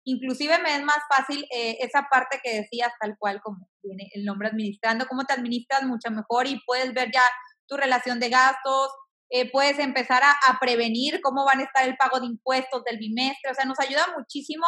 Inclusive 0.06 0.58
me 0.58 0.76
es 0.76 0.84
más 0.84 1.02
fácil 1.08 1.46
eh, 1.56 1.78
esa 1.82 2.08
parte 2.10 2.40
que 2.44 2.62
decías 2.62 2.92
tal 3.00 3.16
cual 3.20 3.42
como 3.44 3.70
viene 3.84 4.10
el 4.14 4.26
nombre 4.26 4.48
administrando, 4.48 5.06
cómo 5.06 5.24
te 5.24 5.34
administras 5.34 5.84
mucho 5.84 6.10
mejor 6.10 6.48
y 6.48 6.60
puedes 6.66 6.92
ver 6.96 7.12
ya 7.14 7.24
tu 7.68 7.78
relación 7.78 8.20
de 8.20 8.30
gastos, 8.30 8.90
eh, 9.30 9.50
puedes 9.52 9.80
empezar 9.80 10.22
a, 10.24 10.60
prevenir 10.60 11.20
cómo 11.22 11.46
van 11.46 11.60
a 11.60 11.64
estar 11.64 11.88
el 11.88 11.98
pago 11.98 12.20
de 12.20 12.28
impuestos 12.28 12.84
del 12.84 12.98
bimestre, 12.98 13.52
o 13.52 13.56
sea, 13.56 13.66
nos 13.66 13.80
ayuda 13.80 14.06
muchísimo 14.18 14.66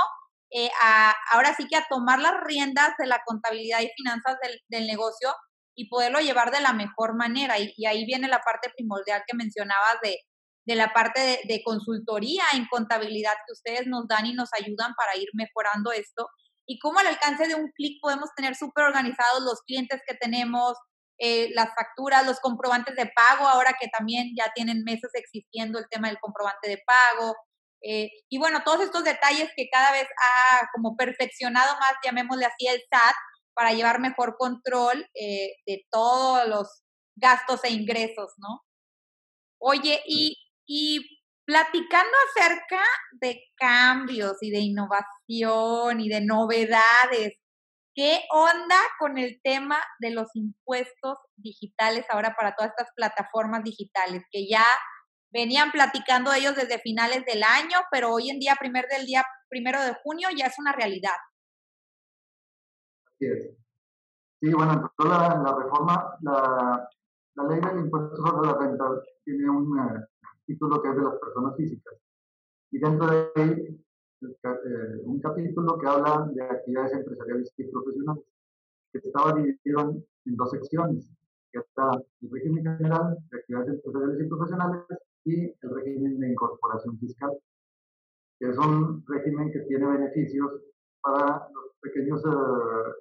eh, 0.49 0.69
a, 0.81 1.13
ahora 1.31 1.53
sí 1.55 1.67
que 1.67 1.75
a 1.75 1.85
tomar 1.89 2.19
las 2.19 2.33
riendas 2.45 2.93
de 2.97 3.05
la 3.05 3.21
contabilidad 3.25 3.81
y 3.81 3.91
finanzas 3.95 4.37
del, 4.41 4.59
del 4.69 4.87
negocio 4.87 5.33
y 5.75 5.89
poderlo 5.89 6.19
llevar 6.19 6.51
de 6.51 6.61
la 6.61 6.73
mejor 6.73 7.15
manera. 7.15 7.55
Y, 7.59 7.85
ahí 7.85 8.05
viene 8.05 8.27
la 8.27 8.39
parte 8.39 8.71
primordial 8.75 9.23
que 9.27 9.35
mencionabas 9.35 9.97
de, 10.01 10.17
de 10.65 10.75
la 10.75 10.91
parte 10.91 11.21
de, 11.21 11.39
de, 11.47 11.61
consultoría 11.63 12.43
en 12.53 12.65
contabilidad 12.67 13.33
que 13.45 13.53
ustedes 13.53 13.87
nos 13.87 14.07
dan 14.07 14.25
y 14.25 14.33
nos 14.33 14.49
ayudan 14.53 14.93
para 14.95 15.15
ir 15.17 15.29
mejorando 15.33 15.91
esto. 15.91 16.27
Y 16.65 16.79
cómo 16.79 16.99
al 16.99 17.07
alcance 17.07 17.47
de 17.47 17.55
un 17.55 17.71
clic 17.73 17.99
podemos 18.01 18.29
tener 18.35 18.55
súper 18.55 18.85
organizados 18.85 19.43
los 19.43 19.61
clientes 19.61 20.01
que 20.07 20.15
tenemos, 20.15 20.73
eh, 21.19 21.49
las 21.53 21.69
facturas, 21.75 22.25
los 22.25 22.39
comprobantes 22.39 22.95
de 22.95 23.07
pago, 23.07 23.47
ahora 23.47 23.75
que 23.79 23.87
también 23.87 24.33
ya 24.37 24.51
tienen 24.53 24.83
meses 24.83 25.09
existiendo 25.13 25.79
el 25.79 25.87
tema 25.89 26.09
del 26.09 26.19
comprobante 26.19 26.69
de 26.69 26.83
pago, 26.85 27.35
eh, 27.81 28.09
y 28.29 28.37
bueno, 28.37 28.63
todos 28.63 28.81
estos 28.81 29.03
detalles 29.03 29.49
que 29.55 29.69
cada 29.71 29.91
vez 29.91 30.07
ha 30.23 30.67
como 30.73 30.95
perfeccionado 30.95 31.73
más, 31.79 31.93
llamémosle 32.03 32.45
así, 32.45 32.67
el 32.67 32.81
SAT, 32.89 33.15
para 33.53 33.73
llevar 33.73 33.99
mejor 33.99 34.35
control 34.37 35.07
eh, 35.15 35.53
de 35.65 35.85
todos 35.91 36.47
los 36.47 36.83
gastos 37.15 37.63
e 37.63 37.71
ingresos, 37.71 38.33
¿no? 38.37 38.61
Oye, 39.59 40.01
y, 40.05 40.35
y 40.67 40.99
platicando 41.45 42.11
acerca 42.29 42.83
de 43.13 43.41
cambios 43.55 44.37
y 44.41 44.51
de 44.51 44.59
innovación 44.59 46.01
y 46.01 46.09
de 46.09 46.21
novedades, 46.21 47.39
¿qué 47.97 48.19
onda 48.29 48.75
con 48.99 49.17
el 49.17 49.41
tema 49.43 49.77
de 49.99 50.11
los 50.11 50.27
impuestos 50.35 51.17
digitales 51.35 52.05
ahora 52.09 52.35
para 52.37 52.55
todas 52.55 52.69
estas 52.69 52.93
plataformas 52.95 53.63
digitales 53.63 54.23
que 54.31 54.47
ya 54.47 54.63
venían 55.33 55.71
platicando 55.71 56.31
ellos 56.31 56.55
desde 56.55 56.77
finales 56.77 57.25
del 57.25 57.41
año, 57.41 57.79
pero 57.91 58.13
hoy 58.13 58.29
en 58.29 58.37
día, 58.37 58.55
primer 58.59 58.85
del 58.87 59.07
día, 59.07 59.25
primero 59.49 59.81
de 59.81 59.95
junio, 60.03 60.29
ya 60.37 60.45
es 60.45 60.59
una 60.59 60.73
realidad. 60.73 61.17
Así 63.07 63.25
es. 63.25 63.49
Sí, 64.41 64.53
bueno, 64.53 64.93
toda 64.95 65.41
la, 65.43 65.55
reforma, 65.55 66.17
la, 66.21 66.87
la, 67.33 67.43
ley 67.45 67.59
del 67.59 67.79
impuesto 67.79 68.15
sobre 68.17 68.47
la 68.47 68.59
renta 68.59 68.85
tiene 69.25 69.49
un 69.49 69.79
eh, 69.79 70.05
título 70.45 70.83
que 70.83 70.89
es 70.89 70.95
de 70.95 71.01
las 71.01 71.15
personas 71.15 71.55
físicas. 71.57 71.95
Y 72.69 72.77
dentro 72.77 73.07
de 73.07 73.31
ahí, 73.35 73.85
eh, 74.21 75.01
un 75.03 75.19
capítulo 75.19 75.77
que 75.77 75.87
habla 75.87 76.27
de 76.33 76.41
actividades 76.41 76.93
empresariales 76.93 77.53
y 77.57 77.63
profesionales, 77.65 78.23
que 78.91 78.99
estaba 78.99 79.33
dividido 79.33 80.03
en, 80.25 80.35
dos 80.35 80.51
secciones, 80.51 81.11
que 81.51 81.59
está 81.59 81.91
el 82.21 82.31
régimen 82.31 82.63
general 82.63 83.17
de 83.29 83.37
actividades 83.37 83.69
empresariales 83.75 84.25
y 84.25 84.29
profesionales 84.29 84.83
y 85.25 85.43
el 85.43 85.69
régimen 85.75 86.19
de 86.19 86.31
incorporación 86.31 86.97
fiscal, 86.99 87.37
que 88.39 88.49
es 88.49 88.57
un 88.57 89.05
régimen 89.07 89.51
que 89.51 89.59
tiene 89.61 89.85
beneficios 89.85 90.61
para 91.01 91.47
los 91.53 91.75
pequeños 91.81 92.23
eh, 92.25 92.93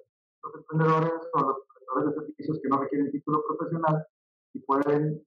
los 0.43 0.55
emprendedores 0.55 1.29
o 1.33 1.39
los 1.39 1.57
prestadores 1.73 2.09
de 2.09 2.21
servicios 2.21 2.59
que 2.61 2.69
no 2.69 2.77
requieren 2.79 3.11
título 3.11 3.43
profesional 3.47 4.05
y 4.53 4.59
pueden 4.59 5.25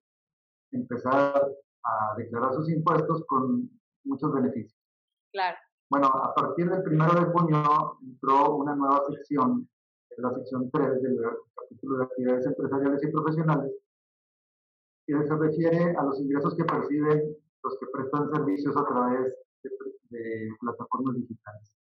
empezar 0.73 1.51
a 1.83 2.15
declarar 2.17 2.55
sus 2.55 2.71
impuestos 2.71 3.25
con 3.27 3.69
muchos 4.05 4.33
beneficios. 4.33 4.79
Claro. 5.33 5.59
Bueno, 5.91 6.07
a 6.07 6.33
partir 6.33 6.71
del 6.71 6.85
primero 6.85 7.13
de 7.15 7.33
junio 7.33 7.99
entró 8.01 8.55
una 8.55 8.77
nueva 8.77 9.03
sección, 9.09 9.69
la 10.19 10.33
sección 10.35 10.71
3 10.71 11.03
del 11.03 11.19
capítulo 11.57 11.99
de 11.99 12.05
actividades 12.05 12.47
empresariales 12.47 13.03
y 13.03 13.07
profesionales, 13.09 13.73
que 15.05 15.27
se 15.27 15.37
refiere 15.37 15.97
a 15.97 16.03
los 16.05 16.21
ingresos 16.21 16.55
que 16.55 16.65
perciben 16.65 17.37
los 17.65 17.79
que 17.81 17.87
prestan 17.93 18.31
servicios 18.31 18.77
a 18.77 18.85
través 18.85 19.35
de, 20.11 20.49
plataformas 20.61 21.17
digitales. 21.17 21.77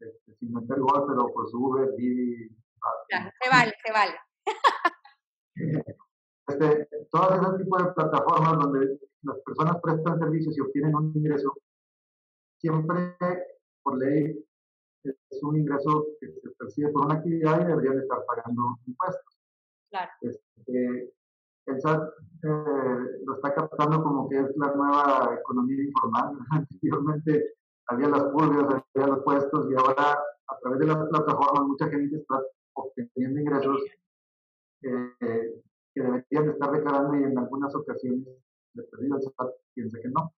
Este, 0.00 0.34
sin 0.36 0.54
meter 0.54 0.78
igual, 0.78 1.04
pero 1.06 1.28
su 1.50 1.58
Uber, 1.58 1.94
Didi. 1.96 2.48
se 2.48 3.50
vale, 3.50 3.72
se 3.84 3.92
vale. 3.92 4.14
Este, 6.48 6.88
todas 7.10 7.38
esas 7.38 7.58
tipos 7.58 7.84
de 7.84 7.92
plataformas 7.92 8.58
donde 8.58 8.98
las 9.22 9.38
personas 9.44 9.76
prestan 9.82 10.18
servicios 10.18 10.56
y 10.56 10.60
obtienen 10.60 10.94
un 10.94 11.12
ingreso, 11.14 11.54
siempre 12.60 13.16
por 13.82 13.98
ley 13.98 14.44
es 15.02 15.42
un 15.42 15.56
ingreso 15.56 16.06
que 16.20 16.28
se 16.28 16.50
percibe 16.58 16.90
por 16.90 17.06
una 17.06 17.14
actividad 17.14 17.62
y 17.62 17.64
deberían 17.64 18.00
estar 18.00 18.18
pagando 18.26 18.78
impuestos. 18.86 19.38
Claro. 19.90 20.10
Este, 20.20 21.12
el 21.66 21.80
SAT 21.80 22.02
eh, 22.42 23.22
lo 23.24 23.34
está 23.34 23.54
captando 23.54 24.02
como 24.02 24.28
que 24.28 24.40
es 24.40 24.56
la 24.56 24.74
nueva 24.74 25.38
economía 25.40 25.84
informal. 25.84 26.38
Anteriormente 26.50 27.54
había 27.86 28.08
las 28.08 28.24
pulgas, 28.24 28.84
había 28.94 29.08
los 29.08 29.24
puestos 29.24 29.70
y 29.70 29.74
ahora 29.74 30.18
a 30.48 30.58
través 30.60 30.80
de 30.80 30.86
las 30.86 31.08
plataformas 31.08 31.66
mucha 31.66 31.88
gente 31.88 32.16
está 32.16 32.42
obteniendo 32.74 33.40
ingresos 33.40 33.82
eh, 34.82 35.62
que 35.94 36.02
deberían 36.02 36.50
estar 36.50 36.70
declarando 36.72 37.16
y 37.16 37.24
en 37.24 37.38
algunas 37.38 37.74
ocasiones 37.74 38.26
de 38.74 38.82
perdido 38.84 39.16
el 39.16 39.22
SAT 39.22 39.50
piensa 39.74 39.98
que 40.00 40.08
no. 40.08 40.32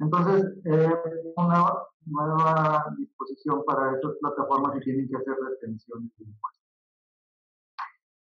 Entonces, 0.00 0.56
eh, 0.64 1.32
una 1.36 1.72
nueva 2.06 2.94
disposición 2.96 3.64
para 3.64 3.96
esas 3.96 4.12
plataformas 4.20 4.76
y 4.76 4.80
tienen 4.80 5.08
que 5.08 5.16
hacer 5.16 5.34
retenciones 5.34 6.10
de 6.18 6.24
impuestos. 6.24 6.64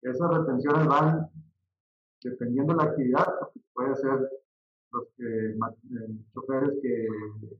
Esas 0.03 0.31
retenciones 0.31 0.87
van 0.87 1.31
dependiendo 2.23 2.75
de 2.75 2.85
la 2.85 2.91
actividad, 2.91 3.27
puede 3.73 3.97
ser 3.97 4.31
los 4.93 5.05
que, 5.17 5.57
choferes 6.35 6.79
que 6.83 7.09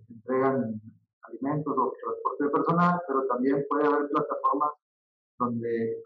entregan 0.09 0.81
alimentos 1.23 1.75
o 1.77 1.93
transporte 2.03 2.49
personal, 2.49 3.01
pero 3.07 3.27
también 3.27 3.65
puede 3.69 3.87
haber 3.87 4.09
plataformas 4.09 4.71
donde 5.39 6.03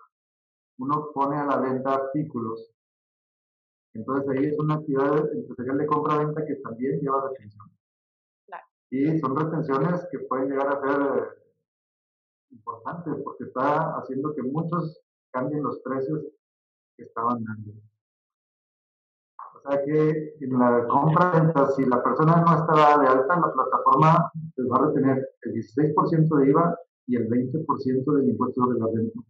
uno 0.78 1.10
pone 1.12 1.36
a 1.36 1.46
la 1.46 1.60
venta 1.60 1.94
artículos. 1.94 2.70
Entonces 3.94 4.28
ahí 4.30 4.46
es 4.46 4.58
una 4.58 4.74
actividad 4.74 5.32
empresarial 5.32 5.78
de 5.78 5.86
compra-venta 5.86 6.46
que 6.46 6.56
también 6.56 7.00
lleva 7.00 7.28
retención. 7.28 7.70
Y 8.94 9.18
son 9.18 9.34
retenciones 9.34 10.06
que 10.12 10.20
pueden 10.20 10.50
llegar 10.50 10.68
a 10.68 10.80
ser 10.80 11.42
importantes 12.52 13.14
porque 13.24 13.42
está 13.42 13.96
haciendo 13.96 14.32
que 14.36 14.42
muchos 14.44 15.00
cambien 15.32 15.64
los 15.64 15.80
precios 15.80 16.22
que 16.96 17.02
estaban 17.02 17.42
dando. 17.42 17.72
O 19.56 19.68
sea 19.68 19.84
que 19.84 20.36
en 20.40 20.58
la 20.60 20.86
compra-venta, 20.86 21.72
si 21.72 21.84
la 21.86 22.04
persona 22.04 22.36
no 22.36 22.54
está 22.54 22.98
de 23.00 23.08
alta 23.08 23.40
la 23.40 23.52
plataforma, 23.52 24.30
pues 24.54 24.68
va 24.70 24.76
a 24.76 24.86
retener 24.86 25.28
el 25.42 25.52
16% 25.54 26.36
de 26.36 26.50
IVA 26.50 26.78
y 27.08 27.16
el 27.16 27.28
20% 27.28 28.12
del 28.12 28.28
impuesto 28.28 28.62
sobre 28.62 28.78
la 28.78 28.86
renta. 28.86 29.20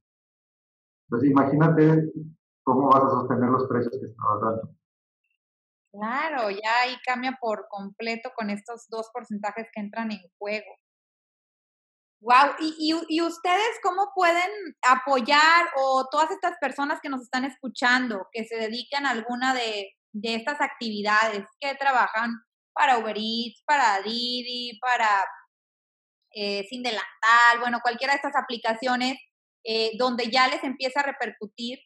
Entonces 1.08 1.30
imagínate 1.30 2.12
cómo 2.64 2.90
vas 2.90 3.04
a 3.04 3.10
sostener 3.12 3.48
los 3.48 3.66
precios 3.66 3.96
que 3.98 4.08
estabas 4.08 4.42
dando. 4.42 4.83
Claro, 5.94 6.50
ya 6.50 6.80
ahí 6.80 6.96
cambia 7.04 7.38
por 7.40 7.68
completo 7.68 8.32
con 8.34 8.50
estos 8.50 8.88
dos 8.88 9.08
porcentajes 9.12 9.68
que 9.72 9.80
entran 9.80 10.10
en 10.10 10.20
juego. 10.38 10.74
Wow, 12.20 12.56
¿Y, 12.58 12.94
y, 13.08 13.20
ustedes 13.20 13.78
cómo 13.82 14.10
pueden 14.14 14.50
apoyar 14.82 15.68
o 15.76 16.08
todas 16.10 16.30
estas 16.30 16.56
personas 16.58 16.98
que 17.02 17.10
nos 17.10 17.20
están 17.20 17.44
escuchando, 17.44 18.28
que 18.32 18.44
se 18.44 18.56
dedican 18.56 19.06
a 19.06 19.10
alguna 19.10 19.54
de, 19.54 19.92
de 20.12 20.34
estas 20.34 20.60
actividades, 20.60 21.44
que 21.60 21.74
trabajan 21.74 22.30
para 22.72 22.98
Uber 22.98 23.16
Eats, 23.16 23.62
para 23.66 24.00
Didi, 24.02 24.78
para 24.80 25.06
eh, 26.32 26.64
Sin 26.70 26.82
Delantal, 26.82 27.60
bueno, 27.60 27.78
cualquiera 27.82 28.14
de 28.14 28.16
estas 28.16 28.34
aplicaciones 28.36 29.18
eh, 29.64 29.92
donde 29.98 30.28
ya 30.30 30.48
les 30.48 30.64
empieza 30.64 31.00
a 31.00 31.04
repercutir. 31.04 31.78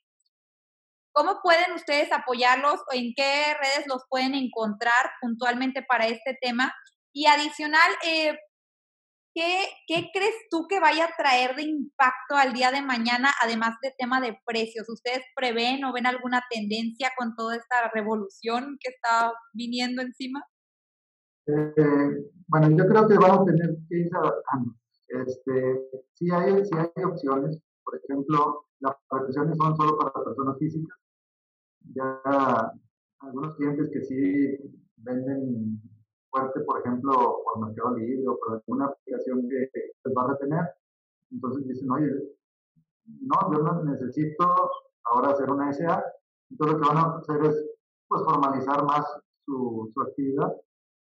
¿Cómo 1.18 1.40
pueden 1.42 1.72
ustedes 1.74 2.12
apoyarlos 2.12 2.76
o 2.76 2.94
en 2.94 3.12
qué 3.16 3.52
redes 3.60 3.88
los 3.88 4.04
pueden 4.08 4.34
encontrar 4.34 5.10
puntualmente 5.20 5.82
para 5.82 6.06
este 6.06 6.38
tema? 6.40 6.72
Y 7.12 7.26
adicional, 7.26 7.90
eh, 8.06 8.38
¿qué, 9.34 9.66
¿qué, 9.88 10.10
crees 10.12 10.36
tú 10.48 10.68
que 10.68 10.78
vaya 10.78 11.06
a 11.06 11.16
traer 11.16 11.56
de 11.56 11.62
impacto 11.62 12.36
al 12.36 12.52
día 12.52 12.70
de 12.70 12.82
mañana, 12.82 13.32
además 13.42 13.74
de 13.82 13.92
tema 13.98 14.20
de 14.20 14.38
precios? 14.46 14.88
¿Ustedes 14.88 15.24
prevén 15.34 15.84
o 15.84 15.92
ven 15.92 16.06
alguna 16.06 16.40
tendencia 16.48 17.10
con 17.18 17.34
toda 17.34 17.56
esta 17.56 17.90
revolución 17.92 18.78
que 18.78 18.92
está 18.92 19.32
viniendo 19.52 20.02
encima? 20.02 20.46
Eh, 21.46 22.30
bueno, 22.46 22.70
yo 22.78 22.86
creo 22.86 23.08
que 23.08 23.18
vamos 23.18 23.40
a 23.40 23.44
tener 23.46 23.70
que 23.88 23.98
ir 23.98 24.10
adaptando. 24.14 24.72
Este, 25.08 25.80
sí, 26.14 26.30
hay, 26.30 26.64
sí 26.64 26.70
hay 26.78 27.02
opciones. 27.02 27.58
Por 27.82 28.00
ejemplo, 28.04 28.68
las 28.78 28.94
retenciones 29.10 29.56
son 29.56 29.76
solo 29.76 29.98
para 29.98 30.24
personas 30.24 30.56
físicas. 30.60 30.96
Ya 31.94 32.20
algunos 33.20 33.56
clientes 33.56 33.90
que 33.92 34.02
sí 34.02 34.58
venden 34.96 35.80
fuerte, 36.30 36.60
por 36.60 36.80
ejemplo, 36.80 37.42
por 37.44 37.66
Mercado 37.66 37.96
Libre 37.96 38.28
o 38.28 38.38
por 38.38 38.54
alguna 38.54 38.86
aplicación 38.86 39.48
que 39.48 39.70
les 40.04 40.16
va 40.16 40.24
a 40.24 40.28
retener, 40.28 40.64
entonces 41.30 41.66
dicen, 41.66 41.90
oye, 41.90 42.10
no, 43.06 43.52
yo 43.52 43.62
no 43.62 43.84
necesito 43.84 44.70
ahora 45.04 45.30
hacer 45.30 45.50
una 45.50 45.72
SA. 45.72 46.04
Entonces 46.50 46.78
lo 46.78 46.82
que 46.82 46.94
van 46.94 46.98
a 46.98 47.16
hacer 47.18 47.44
es 47.44 47.66
pues 48.08 48.22
formalizar 48.22 48.84
más 48.84 49.04
su, 49.44 49.90
su 49.92 50.00
actividad. 50.00 50.52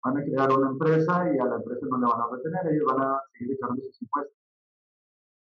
Van 0.03 0.19
a 0.19 0.25
crear 0.25 0.53
una 0.53 0.71
empresa 0.71 1.33
y 1.35 1.39
a 1.39 1.45
la 1.47 1.57
empresa 1.57 1.87
no 1.89 1.99
le 1.99 2.07
van 2.07 2.21
a 2.21 2.29
retener, 2.31 2.73
ellos 2.73 2.85
van 2.87 3.01
a 3.01 3.23
seguir 3.33 3.55
echando 3.55 3.83
sus 3.83 4.03
impuestos. 4.03 4.37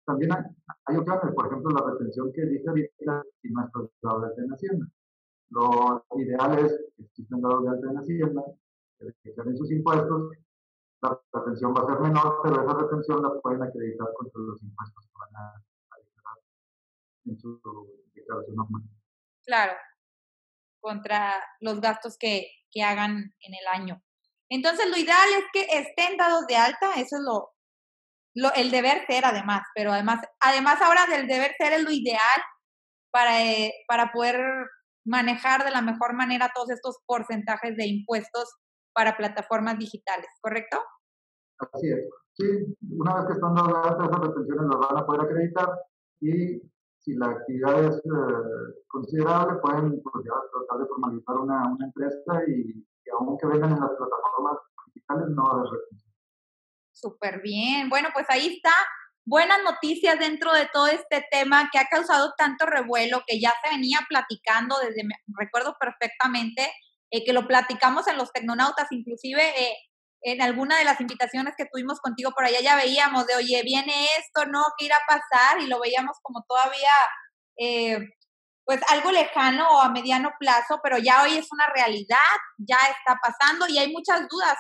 También 0.07 0.33
hay, 0.33 0.97
opciones, 0.97 1.35
por 1.35 1.47
ejemplo, 1.47 1.71
la 1.73 1.91
retención 1.91 2.33
que 2.33 2.47
dije 2.47 2.69
ahorita 2.69 3.25
y 3.43 3.49
nuestros 3.51 3.91
dados 4.01 4.37
de 4.37 4.47
Hacienda. 4.55 4.87
Lo 5.51 6.05
ideal 6.17 6.59
es 6.59 6.73
que 6.97 7.03
existen 7.05 7.41
dados 7.41 7.65
de 7.65 7.71
alta 7.71 7.91
en 7.91 7.97
Hacienda, 7.99 8.43
que 8.99 9.13
declaren 9.25 9.57
sus 9.57 9.71
impuestos, 9.71 10.33
la 11.03 11.21
retención 11.33 11.75
va 11.75 11.83
a 11.83 11.87
ser 11.87 12.01
menor, 12.01 12.41
pero 12.43 12.63
esa 12.63 12.79
retención 12.79 13.23
la 13.23 13.41
pueden 13.41 13.63
acreditar 13.63 14.09
contra 14.17 14.41
los 14.41 14.63
impuestos 14.63 15.07
que 15.07 15.13
van 15.19 15.37
a, 15.37 15.63
declarar 15.97 16.39
en 17.27 17.39
su 17.39 17.61
declaración 18.15 18.57
normal. 18.57 18.83
Claro, 19.45 19.73
contra 20.81 21.35
los 21.61 21.81
gastos 21.81 22.17
que, 22.19 22.49
que 22.71 22.83
hagan 22.83 23.35
en 23.41 23.55
el 23.55 23.67
año. 23.73 24.03
Entonces, 24.49 24.89
lo 24.89 24.97
ideal 24.97 25.29
es 25.39 25.45
que 25.53 25.79
estén 25.79 26.17
dados 26.17 26.47
de 26.47 26.57
alta, 26.57 26.93
eso 26.97 27.17
es 27.17 27.23
lo, 27.23 28.53
el 28.55 28.71
deber 28.71 29.07
ser 29.07 29.25
además, 29.25 29.63
pero 29.75 29.93
además, 29.93 30.21
además 30.41 30.81
ahora 30.81 31.07
del 31.07 31.27
deber 31.27 31.55
ser 31.59 31.73
es 31.73 31.83
lo 31.83 31.91
ideal 31.91 32.43
para, 33.11 33.43
eh, 33.43 33.73
para 33.89 34.13
poder 34.13 34.37
manejar 35.07 35.65
de 35.65 35.71
la 35.71 35.83
mejor 35.83 36.15
manera 36.15 36.51
todos 36.55 36.71
estos 36.71 36.99
porcentajes 37.07 37.77
de 37.77 37.87
impuestos 37.87 38.55
para 38.93 39.17
plataformas 39.17 39.79
digitales, 39.79 40.29
¿correcto? 40.41 40.83
Así 41.59 41.89
es. 41.91 42.09
Sí, 42.35 42.77
una 42.91 43.15
vez 43.17 43.27
que 43.27 43.33
están 43.33 43.55
dadas 43.55 43.97
esas 43.97 44.21
retenciones 44.21 44.67
las 44.69 44.89
van 44.89 44.99
a 44.99 45.07
poder 45.07 45.23
acreditar 45.23 45.69
y 46.21 46.61
si 47.01 47.15
la 47.15 47.27
actividad 47.29 47.85
es 47.85 47.97
eh, 47.97 48.85
considerable 48.89 49.59
pueden 49.61 50.03
pues, 50.03 50.25
tratar 50.25 50.79
de 50.79 50.87
formalizar 50.87 51.37
una, 51.37 51.73
una 51.73 51.87
empresa 51.87 52.43
y, 52.49 52.85
y 53.07 53.11
aunque 53.19 53.47
vengan 53.47 53.73
en 53.73 53.81
las 53.81 53.91
plataformas 53.91 54.59
digitales 54.87 55.29
no 55.31 55.45
va 55.45 55.51
a 55.51 55.55
haber 55.61 55.71
retención. 55.73 56.13
Súper 56.93 57.41
bien. 57.43 57.89
Bueno, 57.89 58.09
pues 58.13 58.27
ahí 58.29 58.57
está. 58.57 58.73
Buenas 59.29 59.61
noticias 59.65 60.21
dentro 60.21 60.53
de 60.53 60.69
todo 60.73 60.87
este 60.87 61.27
tema 61.33 61.69
que 61.73 61.81
ha 61.81 61.87
causado 61.87 62.33
tanto 62.39 62.65
revuelo, 62.65 63.25
que 63.27 63.41
ya 63.41 63.53
se 63.61 63.71
venía 63.71 63.99
platicando 64.09 64.79
desde, 64.79 65.03
recuerdo 65.37 65.77
perfectamente, 65.81 66.73
eh, 67.11 67.25
que 67.25 67.33
lo 67.33 67.49
platicamos 67.49 68.07
en 68.07 68.19
los 68.19 68.31
Tecnonautas, 68.31 68.87
inclusive 68.93 69.43
eh, 69.43 69.77
en 70.23 70.43
alguna 70.43 70.79
de 70.79 70.85
las 70.85 71.01
invitaciones 71.01 71.55
que 71.59 71.67
tuvimos 71.67 71.99
contigo 71.99 72.31
por 72.37 72.45
allá 72.45 72.61
ya 72.61 72.77
veíamos 72.77 73.27
de, 73.27 73.35
oye, 73.35 73.63
viene 73.65 74.07
esto, 74.21 74.47
¿no? 74.47 74.63
¿Qué 74.79 74.85
irá 74.85 74.95
a 74.95 75.19
pasar? 75.19 75.61
Y 75.61 75.67
lo 75.67 75.81
veíamos 75.81 76.19
como 76.23 76.45
todavía, 76.47 76.93
eh, 77.59 77.99
pues 78.65 78.81
algo 78.91 79.11
lejano 79.11 79.69
o 79.71 79.81
a 79.81 79.91
mediano 79.91 80.31
plazo, 80.39 80.79
pero 80.85 80.99
ya 80.99 81.25
hoy 81.25 81.37
es 81.37 81.51
una 81.51 81.67
realidad, 81.75 82.37
ya 82.59 82.79
está 82.97 83.19
pasando 83.21 83.67
y 83.67 83.79
hay 83.79 83.91
muchas 83.93 84.21
dudas 84.29 84.57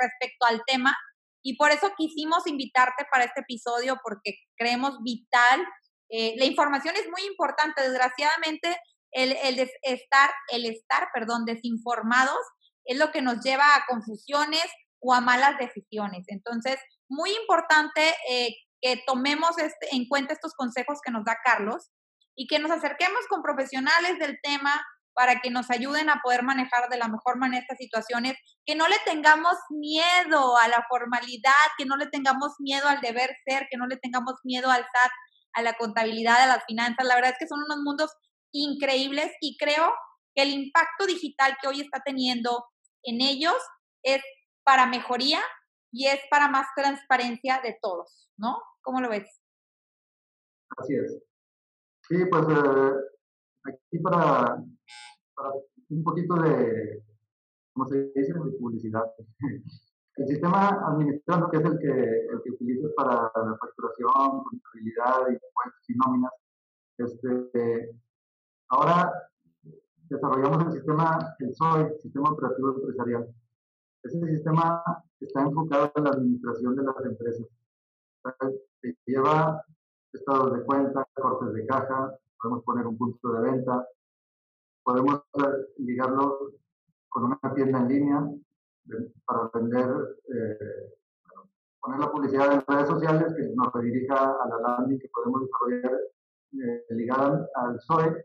respecto 0.00 0.46
al 0.46 0.62
tema 0.66 0.96
y 1.42 1.56
por 1.56 1.70
eso 1.70 1.92
quisimos 1.96 2.46
invitarte 2.46 3.04
para 3.10 3.24
este 3.24 3.40
episodio 3.40 3.98
porque 4.02 4.34
creemos 4.56 5.02
vital. 5.02 5.62
Eh, 6.08 6.34
la 6.36 6.44
información 6.44 6.94
es 6.96 7.08
muy 7.10 7.22
importante. 7.26 7.82
Desgraciadamente, 7.82 8.76
el, 9.10 9.32
el 9.42 9.70
estar, 9.82 10.30
el 10.52 10.66
estar, 10.66 11.08
perdón, 11.12 11.44
desinformados 11.44 12.40
es 12.84 12.98
lo 12.98 13.10
que 13.10 13.22
nos 13.22 13.40
lleva 13.42 13.74
a 13.74 13.84
confusiones 13.88 14.64
o 15.00 15.12
a 15.14 15.20
malas 15.20 15.58
decisiones. 15.58 16.24
Entonces, 16.28 16.78
muy 17.08 17.30
importante 17.30 18.14
eh, 18.30 18.54
que 18.80 19.02
tomemos 19.06 19.58
este, 19.58 19.94
en 19.94 20.08
cuenta 20.08 20.32
estos 20.32 20.54
consejos 20.54 20.98
que 21.04 21.12
nos 21.12 21.24
da 21.24 21.36
Carlos 21.44 21.90
y 22.34 22.46
que 22.46 22.58
nos 22.58 22.70
acerquemos 22.70 23.26
con 23.28 23.42
profesionales 23.42 24.18
del 24.18 24.38
tema, 24.42 24.82
para 25.14 25.40
que 25.40 25.50
nos 25.50 25.70
ayuden 25.70 26.08
a 26.10 26.20
poder 26.22 26.42
manejar 26.42 26.88
de 26.88 26.96
la 26.96 27.08
mejor 27.08 27.38
manera 27.38 27.60
estas 27.60 27.78
situaciones, 27.78 28.34
que 28.64 28.74
no 28.74 28.88
le 28.88 28.96
tengamos 29.04 29.56
miedo 29.70 30.56
a 30.56 30.68
la 30.68 30.84
formalidad, 30.88 31.52
que 31.76 31.84
no 31.84 31.96
le 31.96 32.06
tengamos 32.06 32.54
miedo 32.58 32.88
al 32.88 33.00
deber 33.00 33.30
ser, 33.44 33.66
que 33.70 33.76
no 33.76 33.86
le 33.86 33.96
tengamos 33.96 34.34
miedo 34.44 34.70
al 34.70 34.82
SAT, 34.82 35.12
a 35.54 35.62
la 35.62 35.74
contabilidad, 35.74 36.40
a 36.40 36.46
las 36.46 36.64
finanzas. 36.64 37.06
La 37.06 37.14
verdad 37.14 37.32
es 37.32 37.38
que 37.38 37.48
son 37.48 37.62
unos 37.62 37.78
mundos 37.84 38.10
increíbles 38.52 39.30
y 39.40 39.56
creo 39.58 39.92
que 40.34 40.42
el 40.42 40.50
impacto 40.50 41.06
digital 41.06 41.56
que 41.60 41.68
hoy 41.68 41.80
está 41.80 42.00
teniendo 42.04 42.64
en 43.02 43.20
ellos 43.20 43.56
es 44.02 44.22
para 44.64 44.86
mejoría 44.86 45.40
y 45.92 46.06
es 46.06 46.20
para 46.30 46.48
más 46.48 46.66
transparencia 46.74 47.60
de 47.62 47.76
todos, 47.82 48.30
¿no? 48.36 48.58
¿Cómo 48.82 49.00
lo 49.00 49.10
ves? 49.10 49.28
Así 50.78 50.94
es. 50.94 51.22
Sí, 52.08 52.24
pues 52.30 52.44
eh, 52.48 52.92
aquí 53.64 53.98
para 53.98 54.62
un 55.90 56.04
poquito 56.04 56.34
de, 56.36 57.02
¿cómo 57.72 57.86
se 57.86 58.12
dice? 58.14 58.32
De 58.32 58.58
publicidad. 58.58 59.04
El 60.16 60.28
sistema 60.28 60.68
administrativo, 60.88 61.50
que 61.50 61.56
es 61.56 61.64
el 61.64 61.78
que, 61.78 61.88
el 61.88 62.42
que 62.44 62.50
utilizas 62.50 62.92
para 62.94 63.14
la 63.34 63.56
facturación, 63.58 64.44
contabilidad, 64.44 65.20
impuestos 65.20 65.88
y 65.88 65.94
nóminas, 65.94 66.32
este, 66.98 67.96
ahora 68.68 69.10
desarrollamos 70.10 70.66
el 70.66 70.72
sistema, 70.72 71.34
el 71.38 71.54
SOE, 71.54 71.98
Sistema 71.98 72.30
Operativo 72.30 72.74
Empresarial. 72.74 73.34
Ese 74.02 74.20
sistema 74.26 74.84
está 75.18 75.42
enfocado 75.42 75.90
en 75.96 76.04
la 76.04 76.10
administración 76.10 76.76
de 76.76 76.82
las 76.82 77.04
empresas. 77.06 77.46
Lleva 79.06 79.64
estados 80.12 80.58
de 80.58 80.64
cuenta, 80.64 81.08
cortes 81.14 81.54
de 81.54 81.66
caja, 81.66 82.18
podemos 82.42 82.64
poner 82.64 82.86
un 82.86 82.98
punto 82.98 83.32
de 83.32 83.40
venta, 83.40 83.86
podemos 84.82 85.22
ligarlo 85.78 86.50
con 87.08 87.24
una 87.24 87.54
tienda 87.54 87.80
en 87.80 87.88
línea 87.88 88.30
para 89.24 89.50
vender, 89.54 90.16
eh, 90.28 90.94
poner 91.80 92.00
la 92.00 92.10
publicidad 92.10 92.52
en 92.52 92.64
redes 92.66 92.88
sociales 92.88 93.32
que 93.36 93.54
nos 93.54 93.72
redirija 93.72 94.16
a 94.16 94.48
la 94.48 94.58
landing 94.58 94.98
que 94.98 95.08
podemos 95.08 95.42
desarrollar 95.42 96.00
eh, 96.52 96.84
ligada 96.90 97.48
al 97.54 97.80
SOE, 97.80 98.24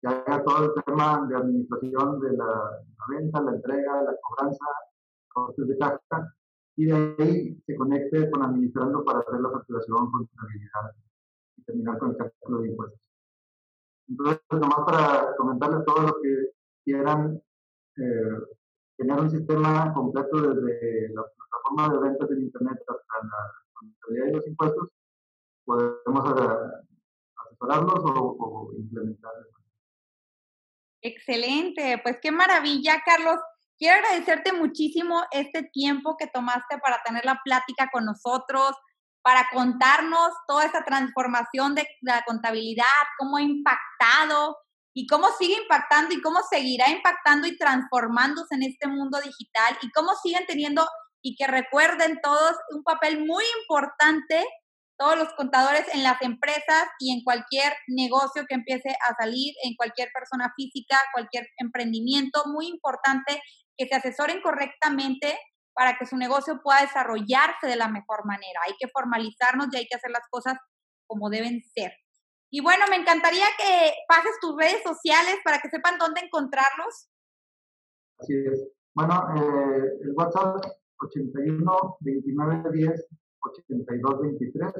que 0.00 0.08
haga 0.08 0.42
todo 0.42 0.64
el 0.64 0.84
tema 0.84 1.26
de 1.28 1.36
administración 1.36 2.20
de 2.20 2.36
la, 2.36 2.82
venta, 3.08 3.42
la 3.42 3.52
entrega, 3.52 4.02
la 4.02 4.16
cobranza, 4.22 4.64
costes 5.28 5.68
de 5.68 5.78
caja, 5.78 6.34
y 6.76 6.86
de 6.86 7.16
ahí 7.18 7.62
se 7.66 7.76
conecte 7.76 8.30
con 8.30 8.42
administrando 8.42 9.04
para 9.04 9.20
hacer 9.20 9.40
la 9.40 9.50
facturación, 9.50 10.10
contabilidad 10.10 10.94
y 11.56 11.62
terminar 11.62 11.98
con 11.98 12.10
el 12.10 12.16
cálculo 12.16 12.62
de 12.62 12.68
impuestos. 12.70 13.09
Entonces, 14.10 14.40
nomás 14.50 14.80
para 14.84 15.36
comentarles 15.36 15.84
todo 15.84 16.02
lo 16.02 16.14
que 16.20 16.50
quieran 16.84 17.40
eh, 17.96 18.56
tener 18.96 19.20
un 19.20 19.30
sistema 19.30 19.92
completo 19.94 20.40
desde 20.40 21.08
la 21.14 21.22
plataforma 21.22 21.88
de 21.94 22.08
ventas 22.08 22.30
en 22.32 22.42
Internet 22.42 22.78
hasta 22.80 23.26
la 23.26 23.52
contabilidad 23.72 24.26
y 24.26 24.32
los 24.32 24.46
impuestos, 24.48 24.88
podemos 25.64 26.24
asesorarlos 26.24 28.00
o, 28.04 28.36
o 28.38 28.72
implementarlos. 28.74 29.46
Excelente, 31.02 32.00
pues 32.02 32.18
qué 32.20 32.32
maravilla, 32.32 33.00
Carlos. 33.04 33.38
Quiero 33.78 33.96
agradecerte 33.96 34.52
muchísimo 34.52 35.22
este 35.30 35.62
tiempo 35.72 36.16
que 36.18 36.26
tomaste 36.26 36.78
para 36.82 37.00
tener 37.02 37.24
la 37.24 37.40
plática 37.42 37.88
con 37.90 38.04
nosotros, 38.04 38.72
para 39.22 39.48
contarnos 39.52 40.30
toda 40.46 40.64
esta 40.64 40.84
transformación 40.84 41.74
de 41.74 41.86
la 42.02 42.22
contabilidad, 42.26 42.84
cómo 43.18 43.36
ha 43.36 43.42
impactado 43.42 44.56
y 44.94 45.06
cómo 45.06 45.28
sigue 45.38 45.56
impactando 45.62 46.14
y 46.14 46.20
cómo 46.20 46.40
seguirá 46.50 46.88
impactando 46.90 47.46
y 47.46 47.56
transformándose 47.56 48.54
en 48.54 48.62
este 48.64 48.88
mundo 48.88 49.18
digital 49.20 49.78
y 49.82 49.90
cómo 49.90 50.12
siguen 50.22 50.46
teniendo 50.46 50.86
y 51.22 51.36
que 51.36 51.46
recuerden 51.46 52.18
todos 52.22 52.56
un 52.74 52.82
papel 52.82 53.24
muy 53.24 53.44
importante, 53.60 54.44
todos 54.98 55.16
los 55.16 55.32
contadores 55.34 55.84
en 55.92 56.02
las 56.02 56.20
empresas 56.22 56.88
y 56.98 57.12
en 57.12 57.22
cualquier 57.22 57.72
negocio 57.88 58.44
que 58.48 58.54
empiece 58.54 58.90
a 59.08 59.14
salir, 59.14 59.54
en 59.64 59.74
cualquier 59.74 60.10
persona 60.12 60.52
física, 60.56 60.98
cualquier 61.12 61.46
emprendimiento, 61.58 62.44
muy 62.46 62.68
importante 62.68 63.40
que 63.76 63.86
se 63.86 63.94
asesoren 63.94 64.42
correctamente 64.42 65.38
para 65.74 65.96
que 65.96 66.06
su 66.06 66.16
negocio 66.16 66.60
pueda 66.62 66.80
desarrollarse 66.80 67.66
de 67.66 67.76
la 67.76 67.88
mejor 67.88 68.26
manera. 68.26 68.60
Hay 68.66 68.74
que 68.78 68.88
formalizarnos 68.88 69.68
y 69.72 69.76
hay 69.76 69.86
que 69.86 69.96
hacer 69.96 70.10
las 70.10 70.26
cosas 70.30 70.54
como 71.06 71.30
deben 71.30 71.62
ser. 71.74 71.92
Y 72.50 72.60
bueno, 72.60 72.84
me 72.90 72.96
encantaría 72.96 73.46
que 73.56 73.92
pases 74.08 74.32
tus 74.40 74.56
redes 74.56 74.82
sociales 74.82 75.36
para 75.44 75.60
que 75.60 75.70
sepan 75.70 75.98
dónde 75.98 76.20
encontrarlos. 76.20 77.08
Así 78.18 78.34
es. 78.34 78.68
Bueno, 78.94 79.14
eh, 79.36 79.98
el 80.02 80.12
WhatsApp 80.14 80.64
81 80.98 81.96
29 82.00 82.70
10 82.72 83.06
82 83.40 84.20
23. 84.20 84.74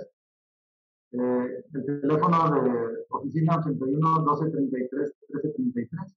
Eh, 1.13 1.65
el 1.75 2.01
teléfono 2.01 2.51
de 2.51 3.07
oficina 3.09 3.59
81 3.59 4.19
12 4.21 4.51
33 4.51 5.13
13 5.29 5.49
33. 5.55 6.17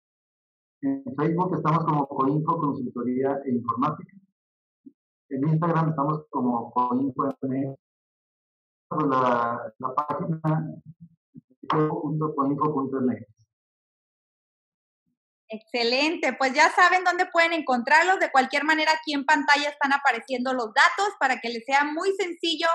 En 0.82 1.04
Facebook 1.16 1.56
estamos 1.56 1.86
como 1.86 2.08
Coinfo 2.08 2.58
Consultoría 2.58 3.40
e 3.46 3.52
Informática. 3.52 4.18
En 5.34 5.50
Instagram 5.50 5.90
estamos 5.90 6.26
como 6.30 6.72
Coinfo 6.72 7.36
la, 9.10 9.74
la 9.80 9.96
página 9.96 10.40
Excelente, 15.50 16.34
pues 16.34 16.54
ya 16.54 16.70
saben 16.72 17.04
dónde 17.04 17.26
pueden 17.28 17.54
encontrarlos. 17.54 18.20
De 18.20 18.32
cualquier 18.32 18.64
manera, 18.64 18.92
aquí 18.92 19.14
en 19.14 19.26
pantalla 19.26 19.70
están 19.70 19.94
apareciendo 19.94 20.54
los 20.54 20.72
datos 20.74 21.14
para 21.20 21.40
que 21.40 21.50
les 21.50 21.66
sea 21.66 21.84
muy 21.84 22.12
sencillo 22.16 22.68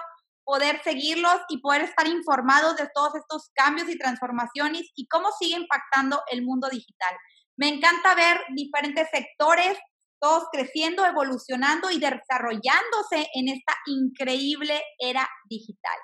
poder 0.43 0.83
seguirlos 0.83 1.37
y 1.51 1.61
poder 1.61 1.83
estar 1.83 2.09
informados 2.09 2.77
de 2.77 2.89
todos 2.93 3.15
estos 3.15 3.51
cambios 3.55 3.89
y 3.89 3.99
transformaciones 3.99 4.91
y 4.97 5.07
cómo 5.07 5.29
sigue 5.39 5.57
impactando 5.57 6.23
el 6.33 6.45
mundo 6.45 6.69
digital. 6.69 7.15
Me 7.57 7.69
encanta 7.69 8.15
ver 8.15 8.41
diferentes 8.55 9.09
sectores, 9.13 9.77
todos 10.21 10.45
creciendo, 10.53 11.05
evolucionando 11.05 11.91
y 11.91 11.99
desarrollándose 11.99 13.27
en 13.35 13.49
esta 13.49 13.75
increíble 13.87 14.83
era 14.99 15.29
digital. 15.49 15.97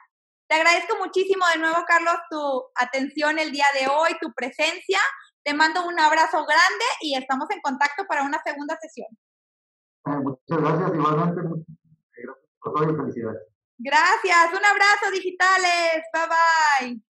Te 0.49 0.57
agradezco 0.57 0.97
muchísimo 0.99 1.45
de 1.53 1.61
nuevo, 1.61 1.85
Carlos, 1.87 2.17
tu 2.31 2.65
atención 2.77 3.39
el 3.39 3.51
día 3.51 3.67
de 3.79 3.89
hoy, 3.89 4.11
tu 4.21 4.33
presencia. 4.35 5.01
Te 5.43 5.55
mando 5.55 5.87
un 5.87 5.99
abrazo 5.99 6.45
grande 6.45 6.85
y 7.01 7.17
estamos 7.17 7.51
en 7.51 7.61
contacto 7.61 8.05
para 8.07 8.23
una 8.23 8.41
segunda 8.43 8.79
sesión. 8.81 9.09
Muchas 10.05 10.59
gracias, 10.59 10.95
igualmente. 10.95 11.41
Gracias 11.43 12.37
por 12.61 12.75
todo 12.75 12.93
y 12.93 12.97
felicidades. 12.97 13.43
Gracias, 13.79 14.53
un 14.53 14.65
abrazo 14.65 15.11
digitales. 15.11 16.03
Bye 16.13 16.93
bye. 16.93 17.05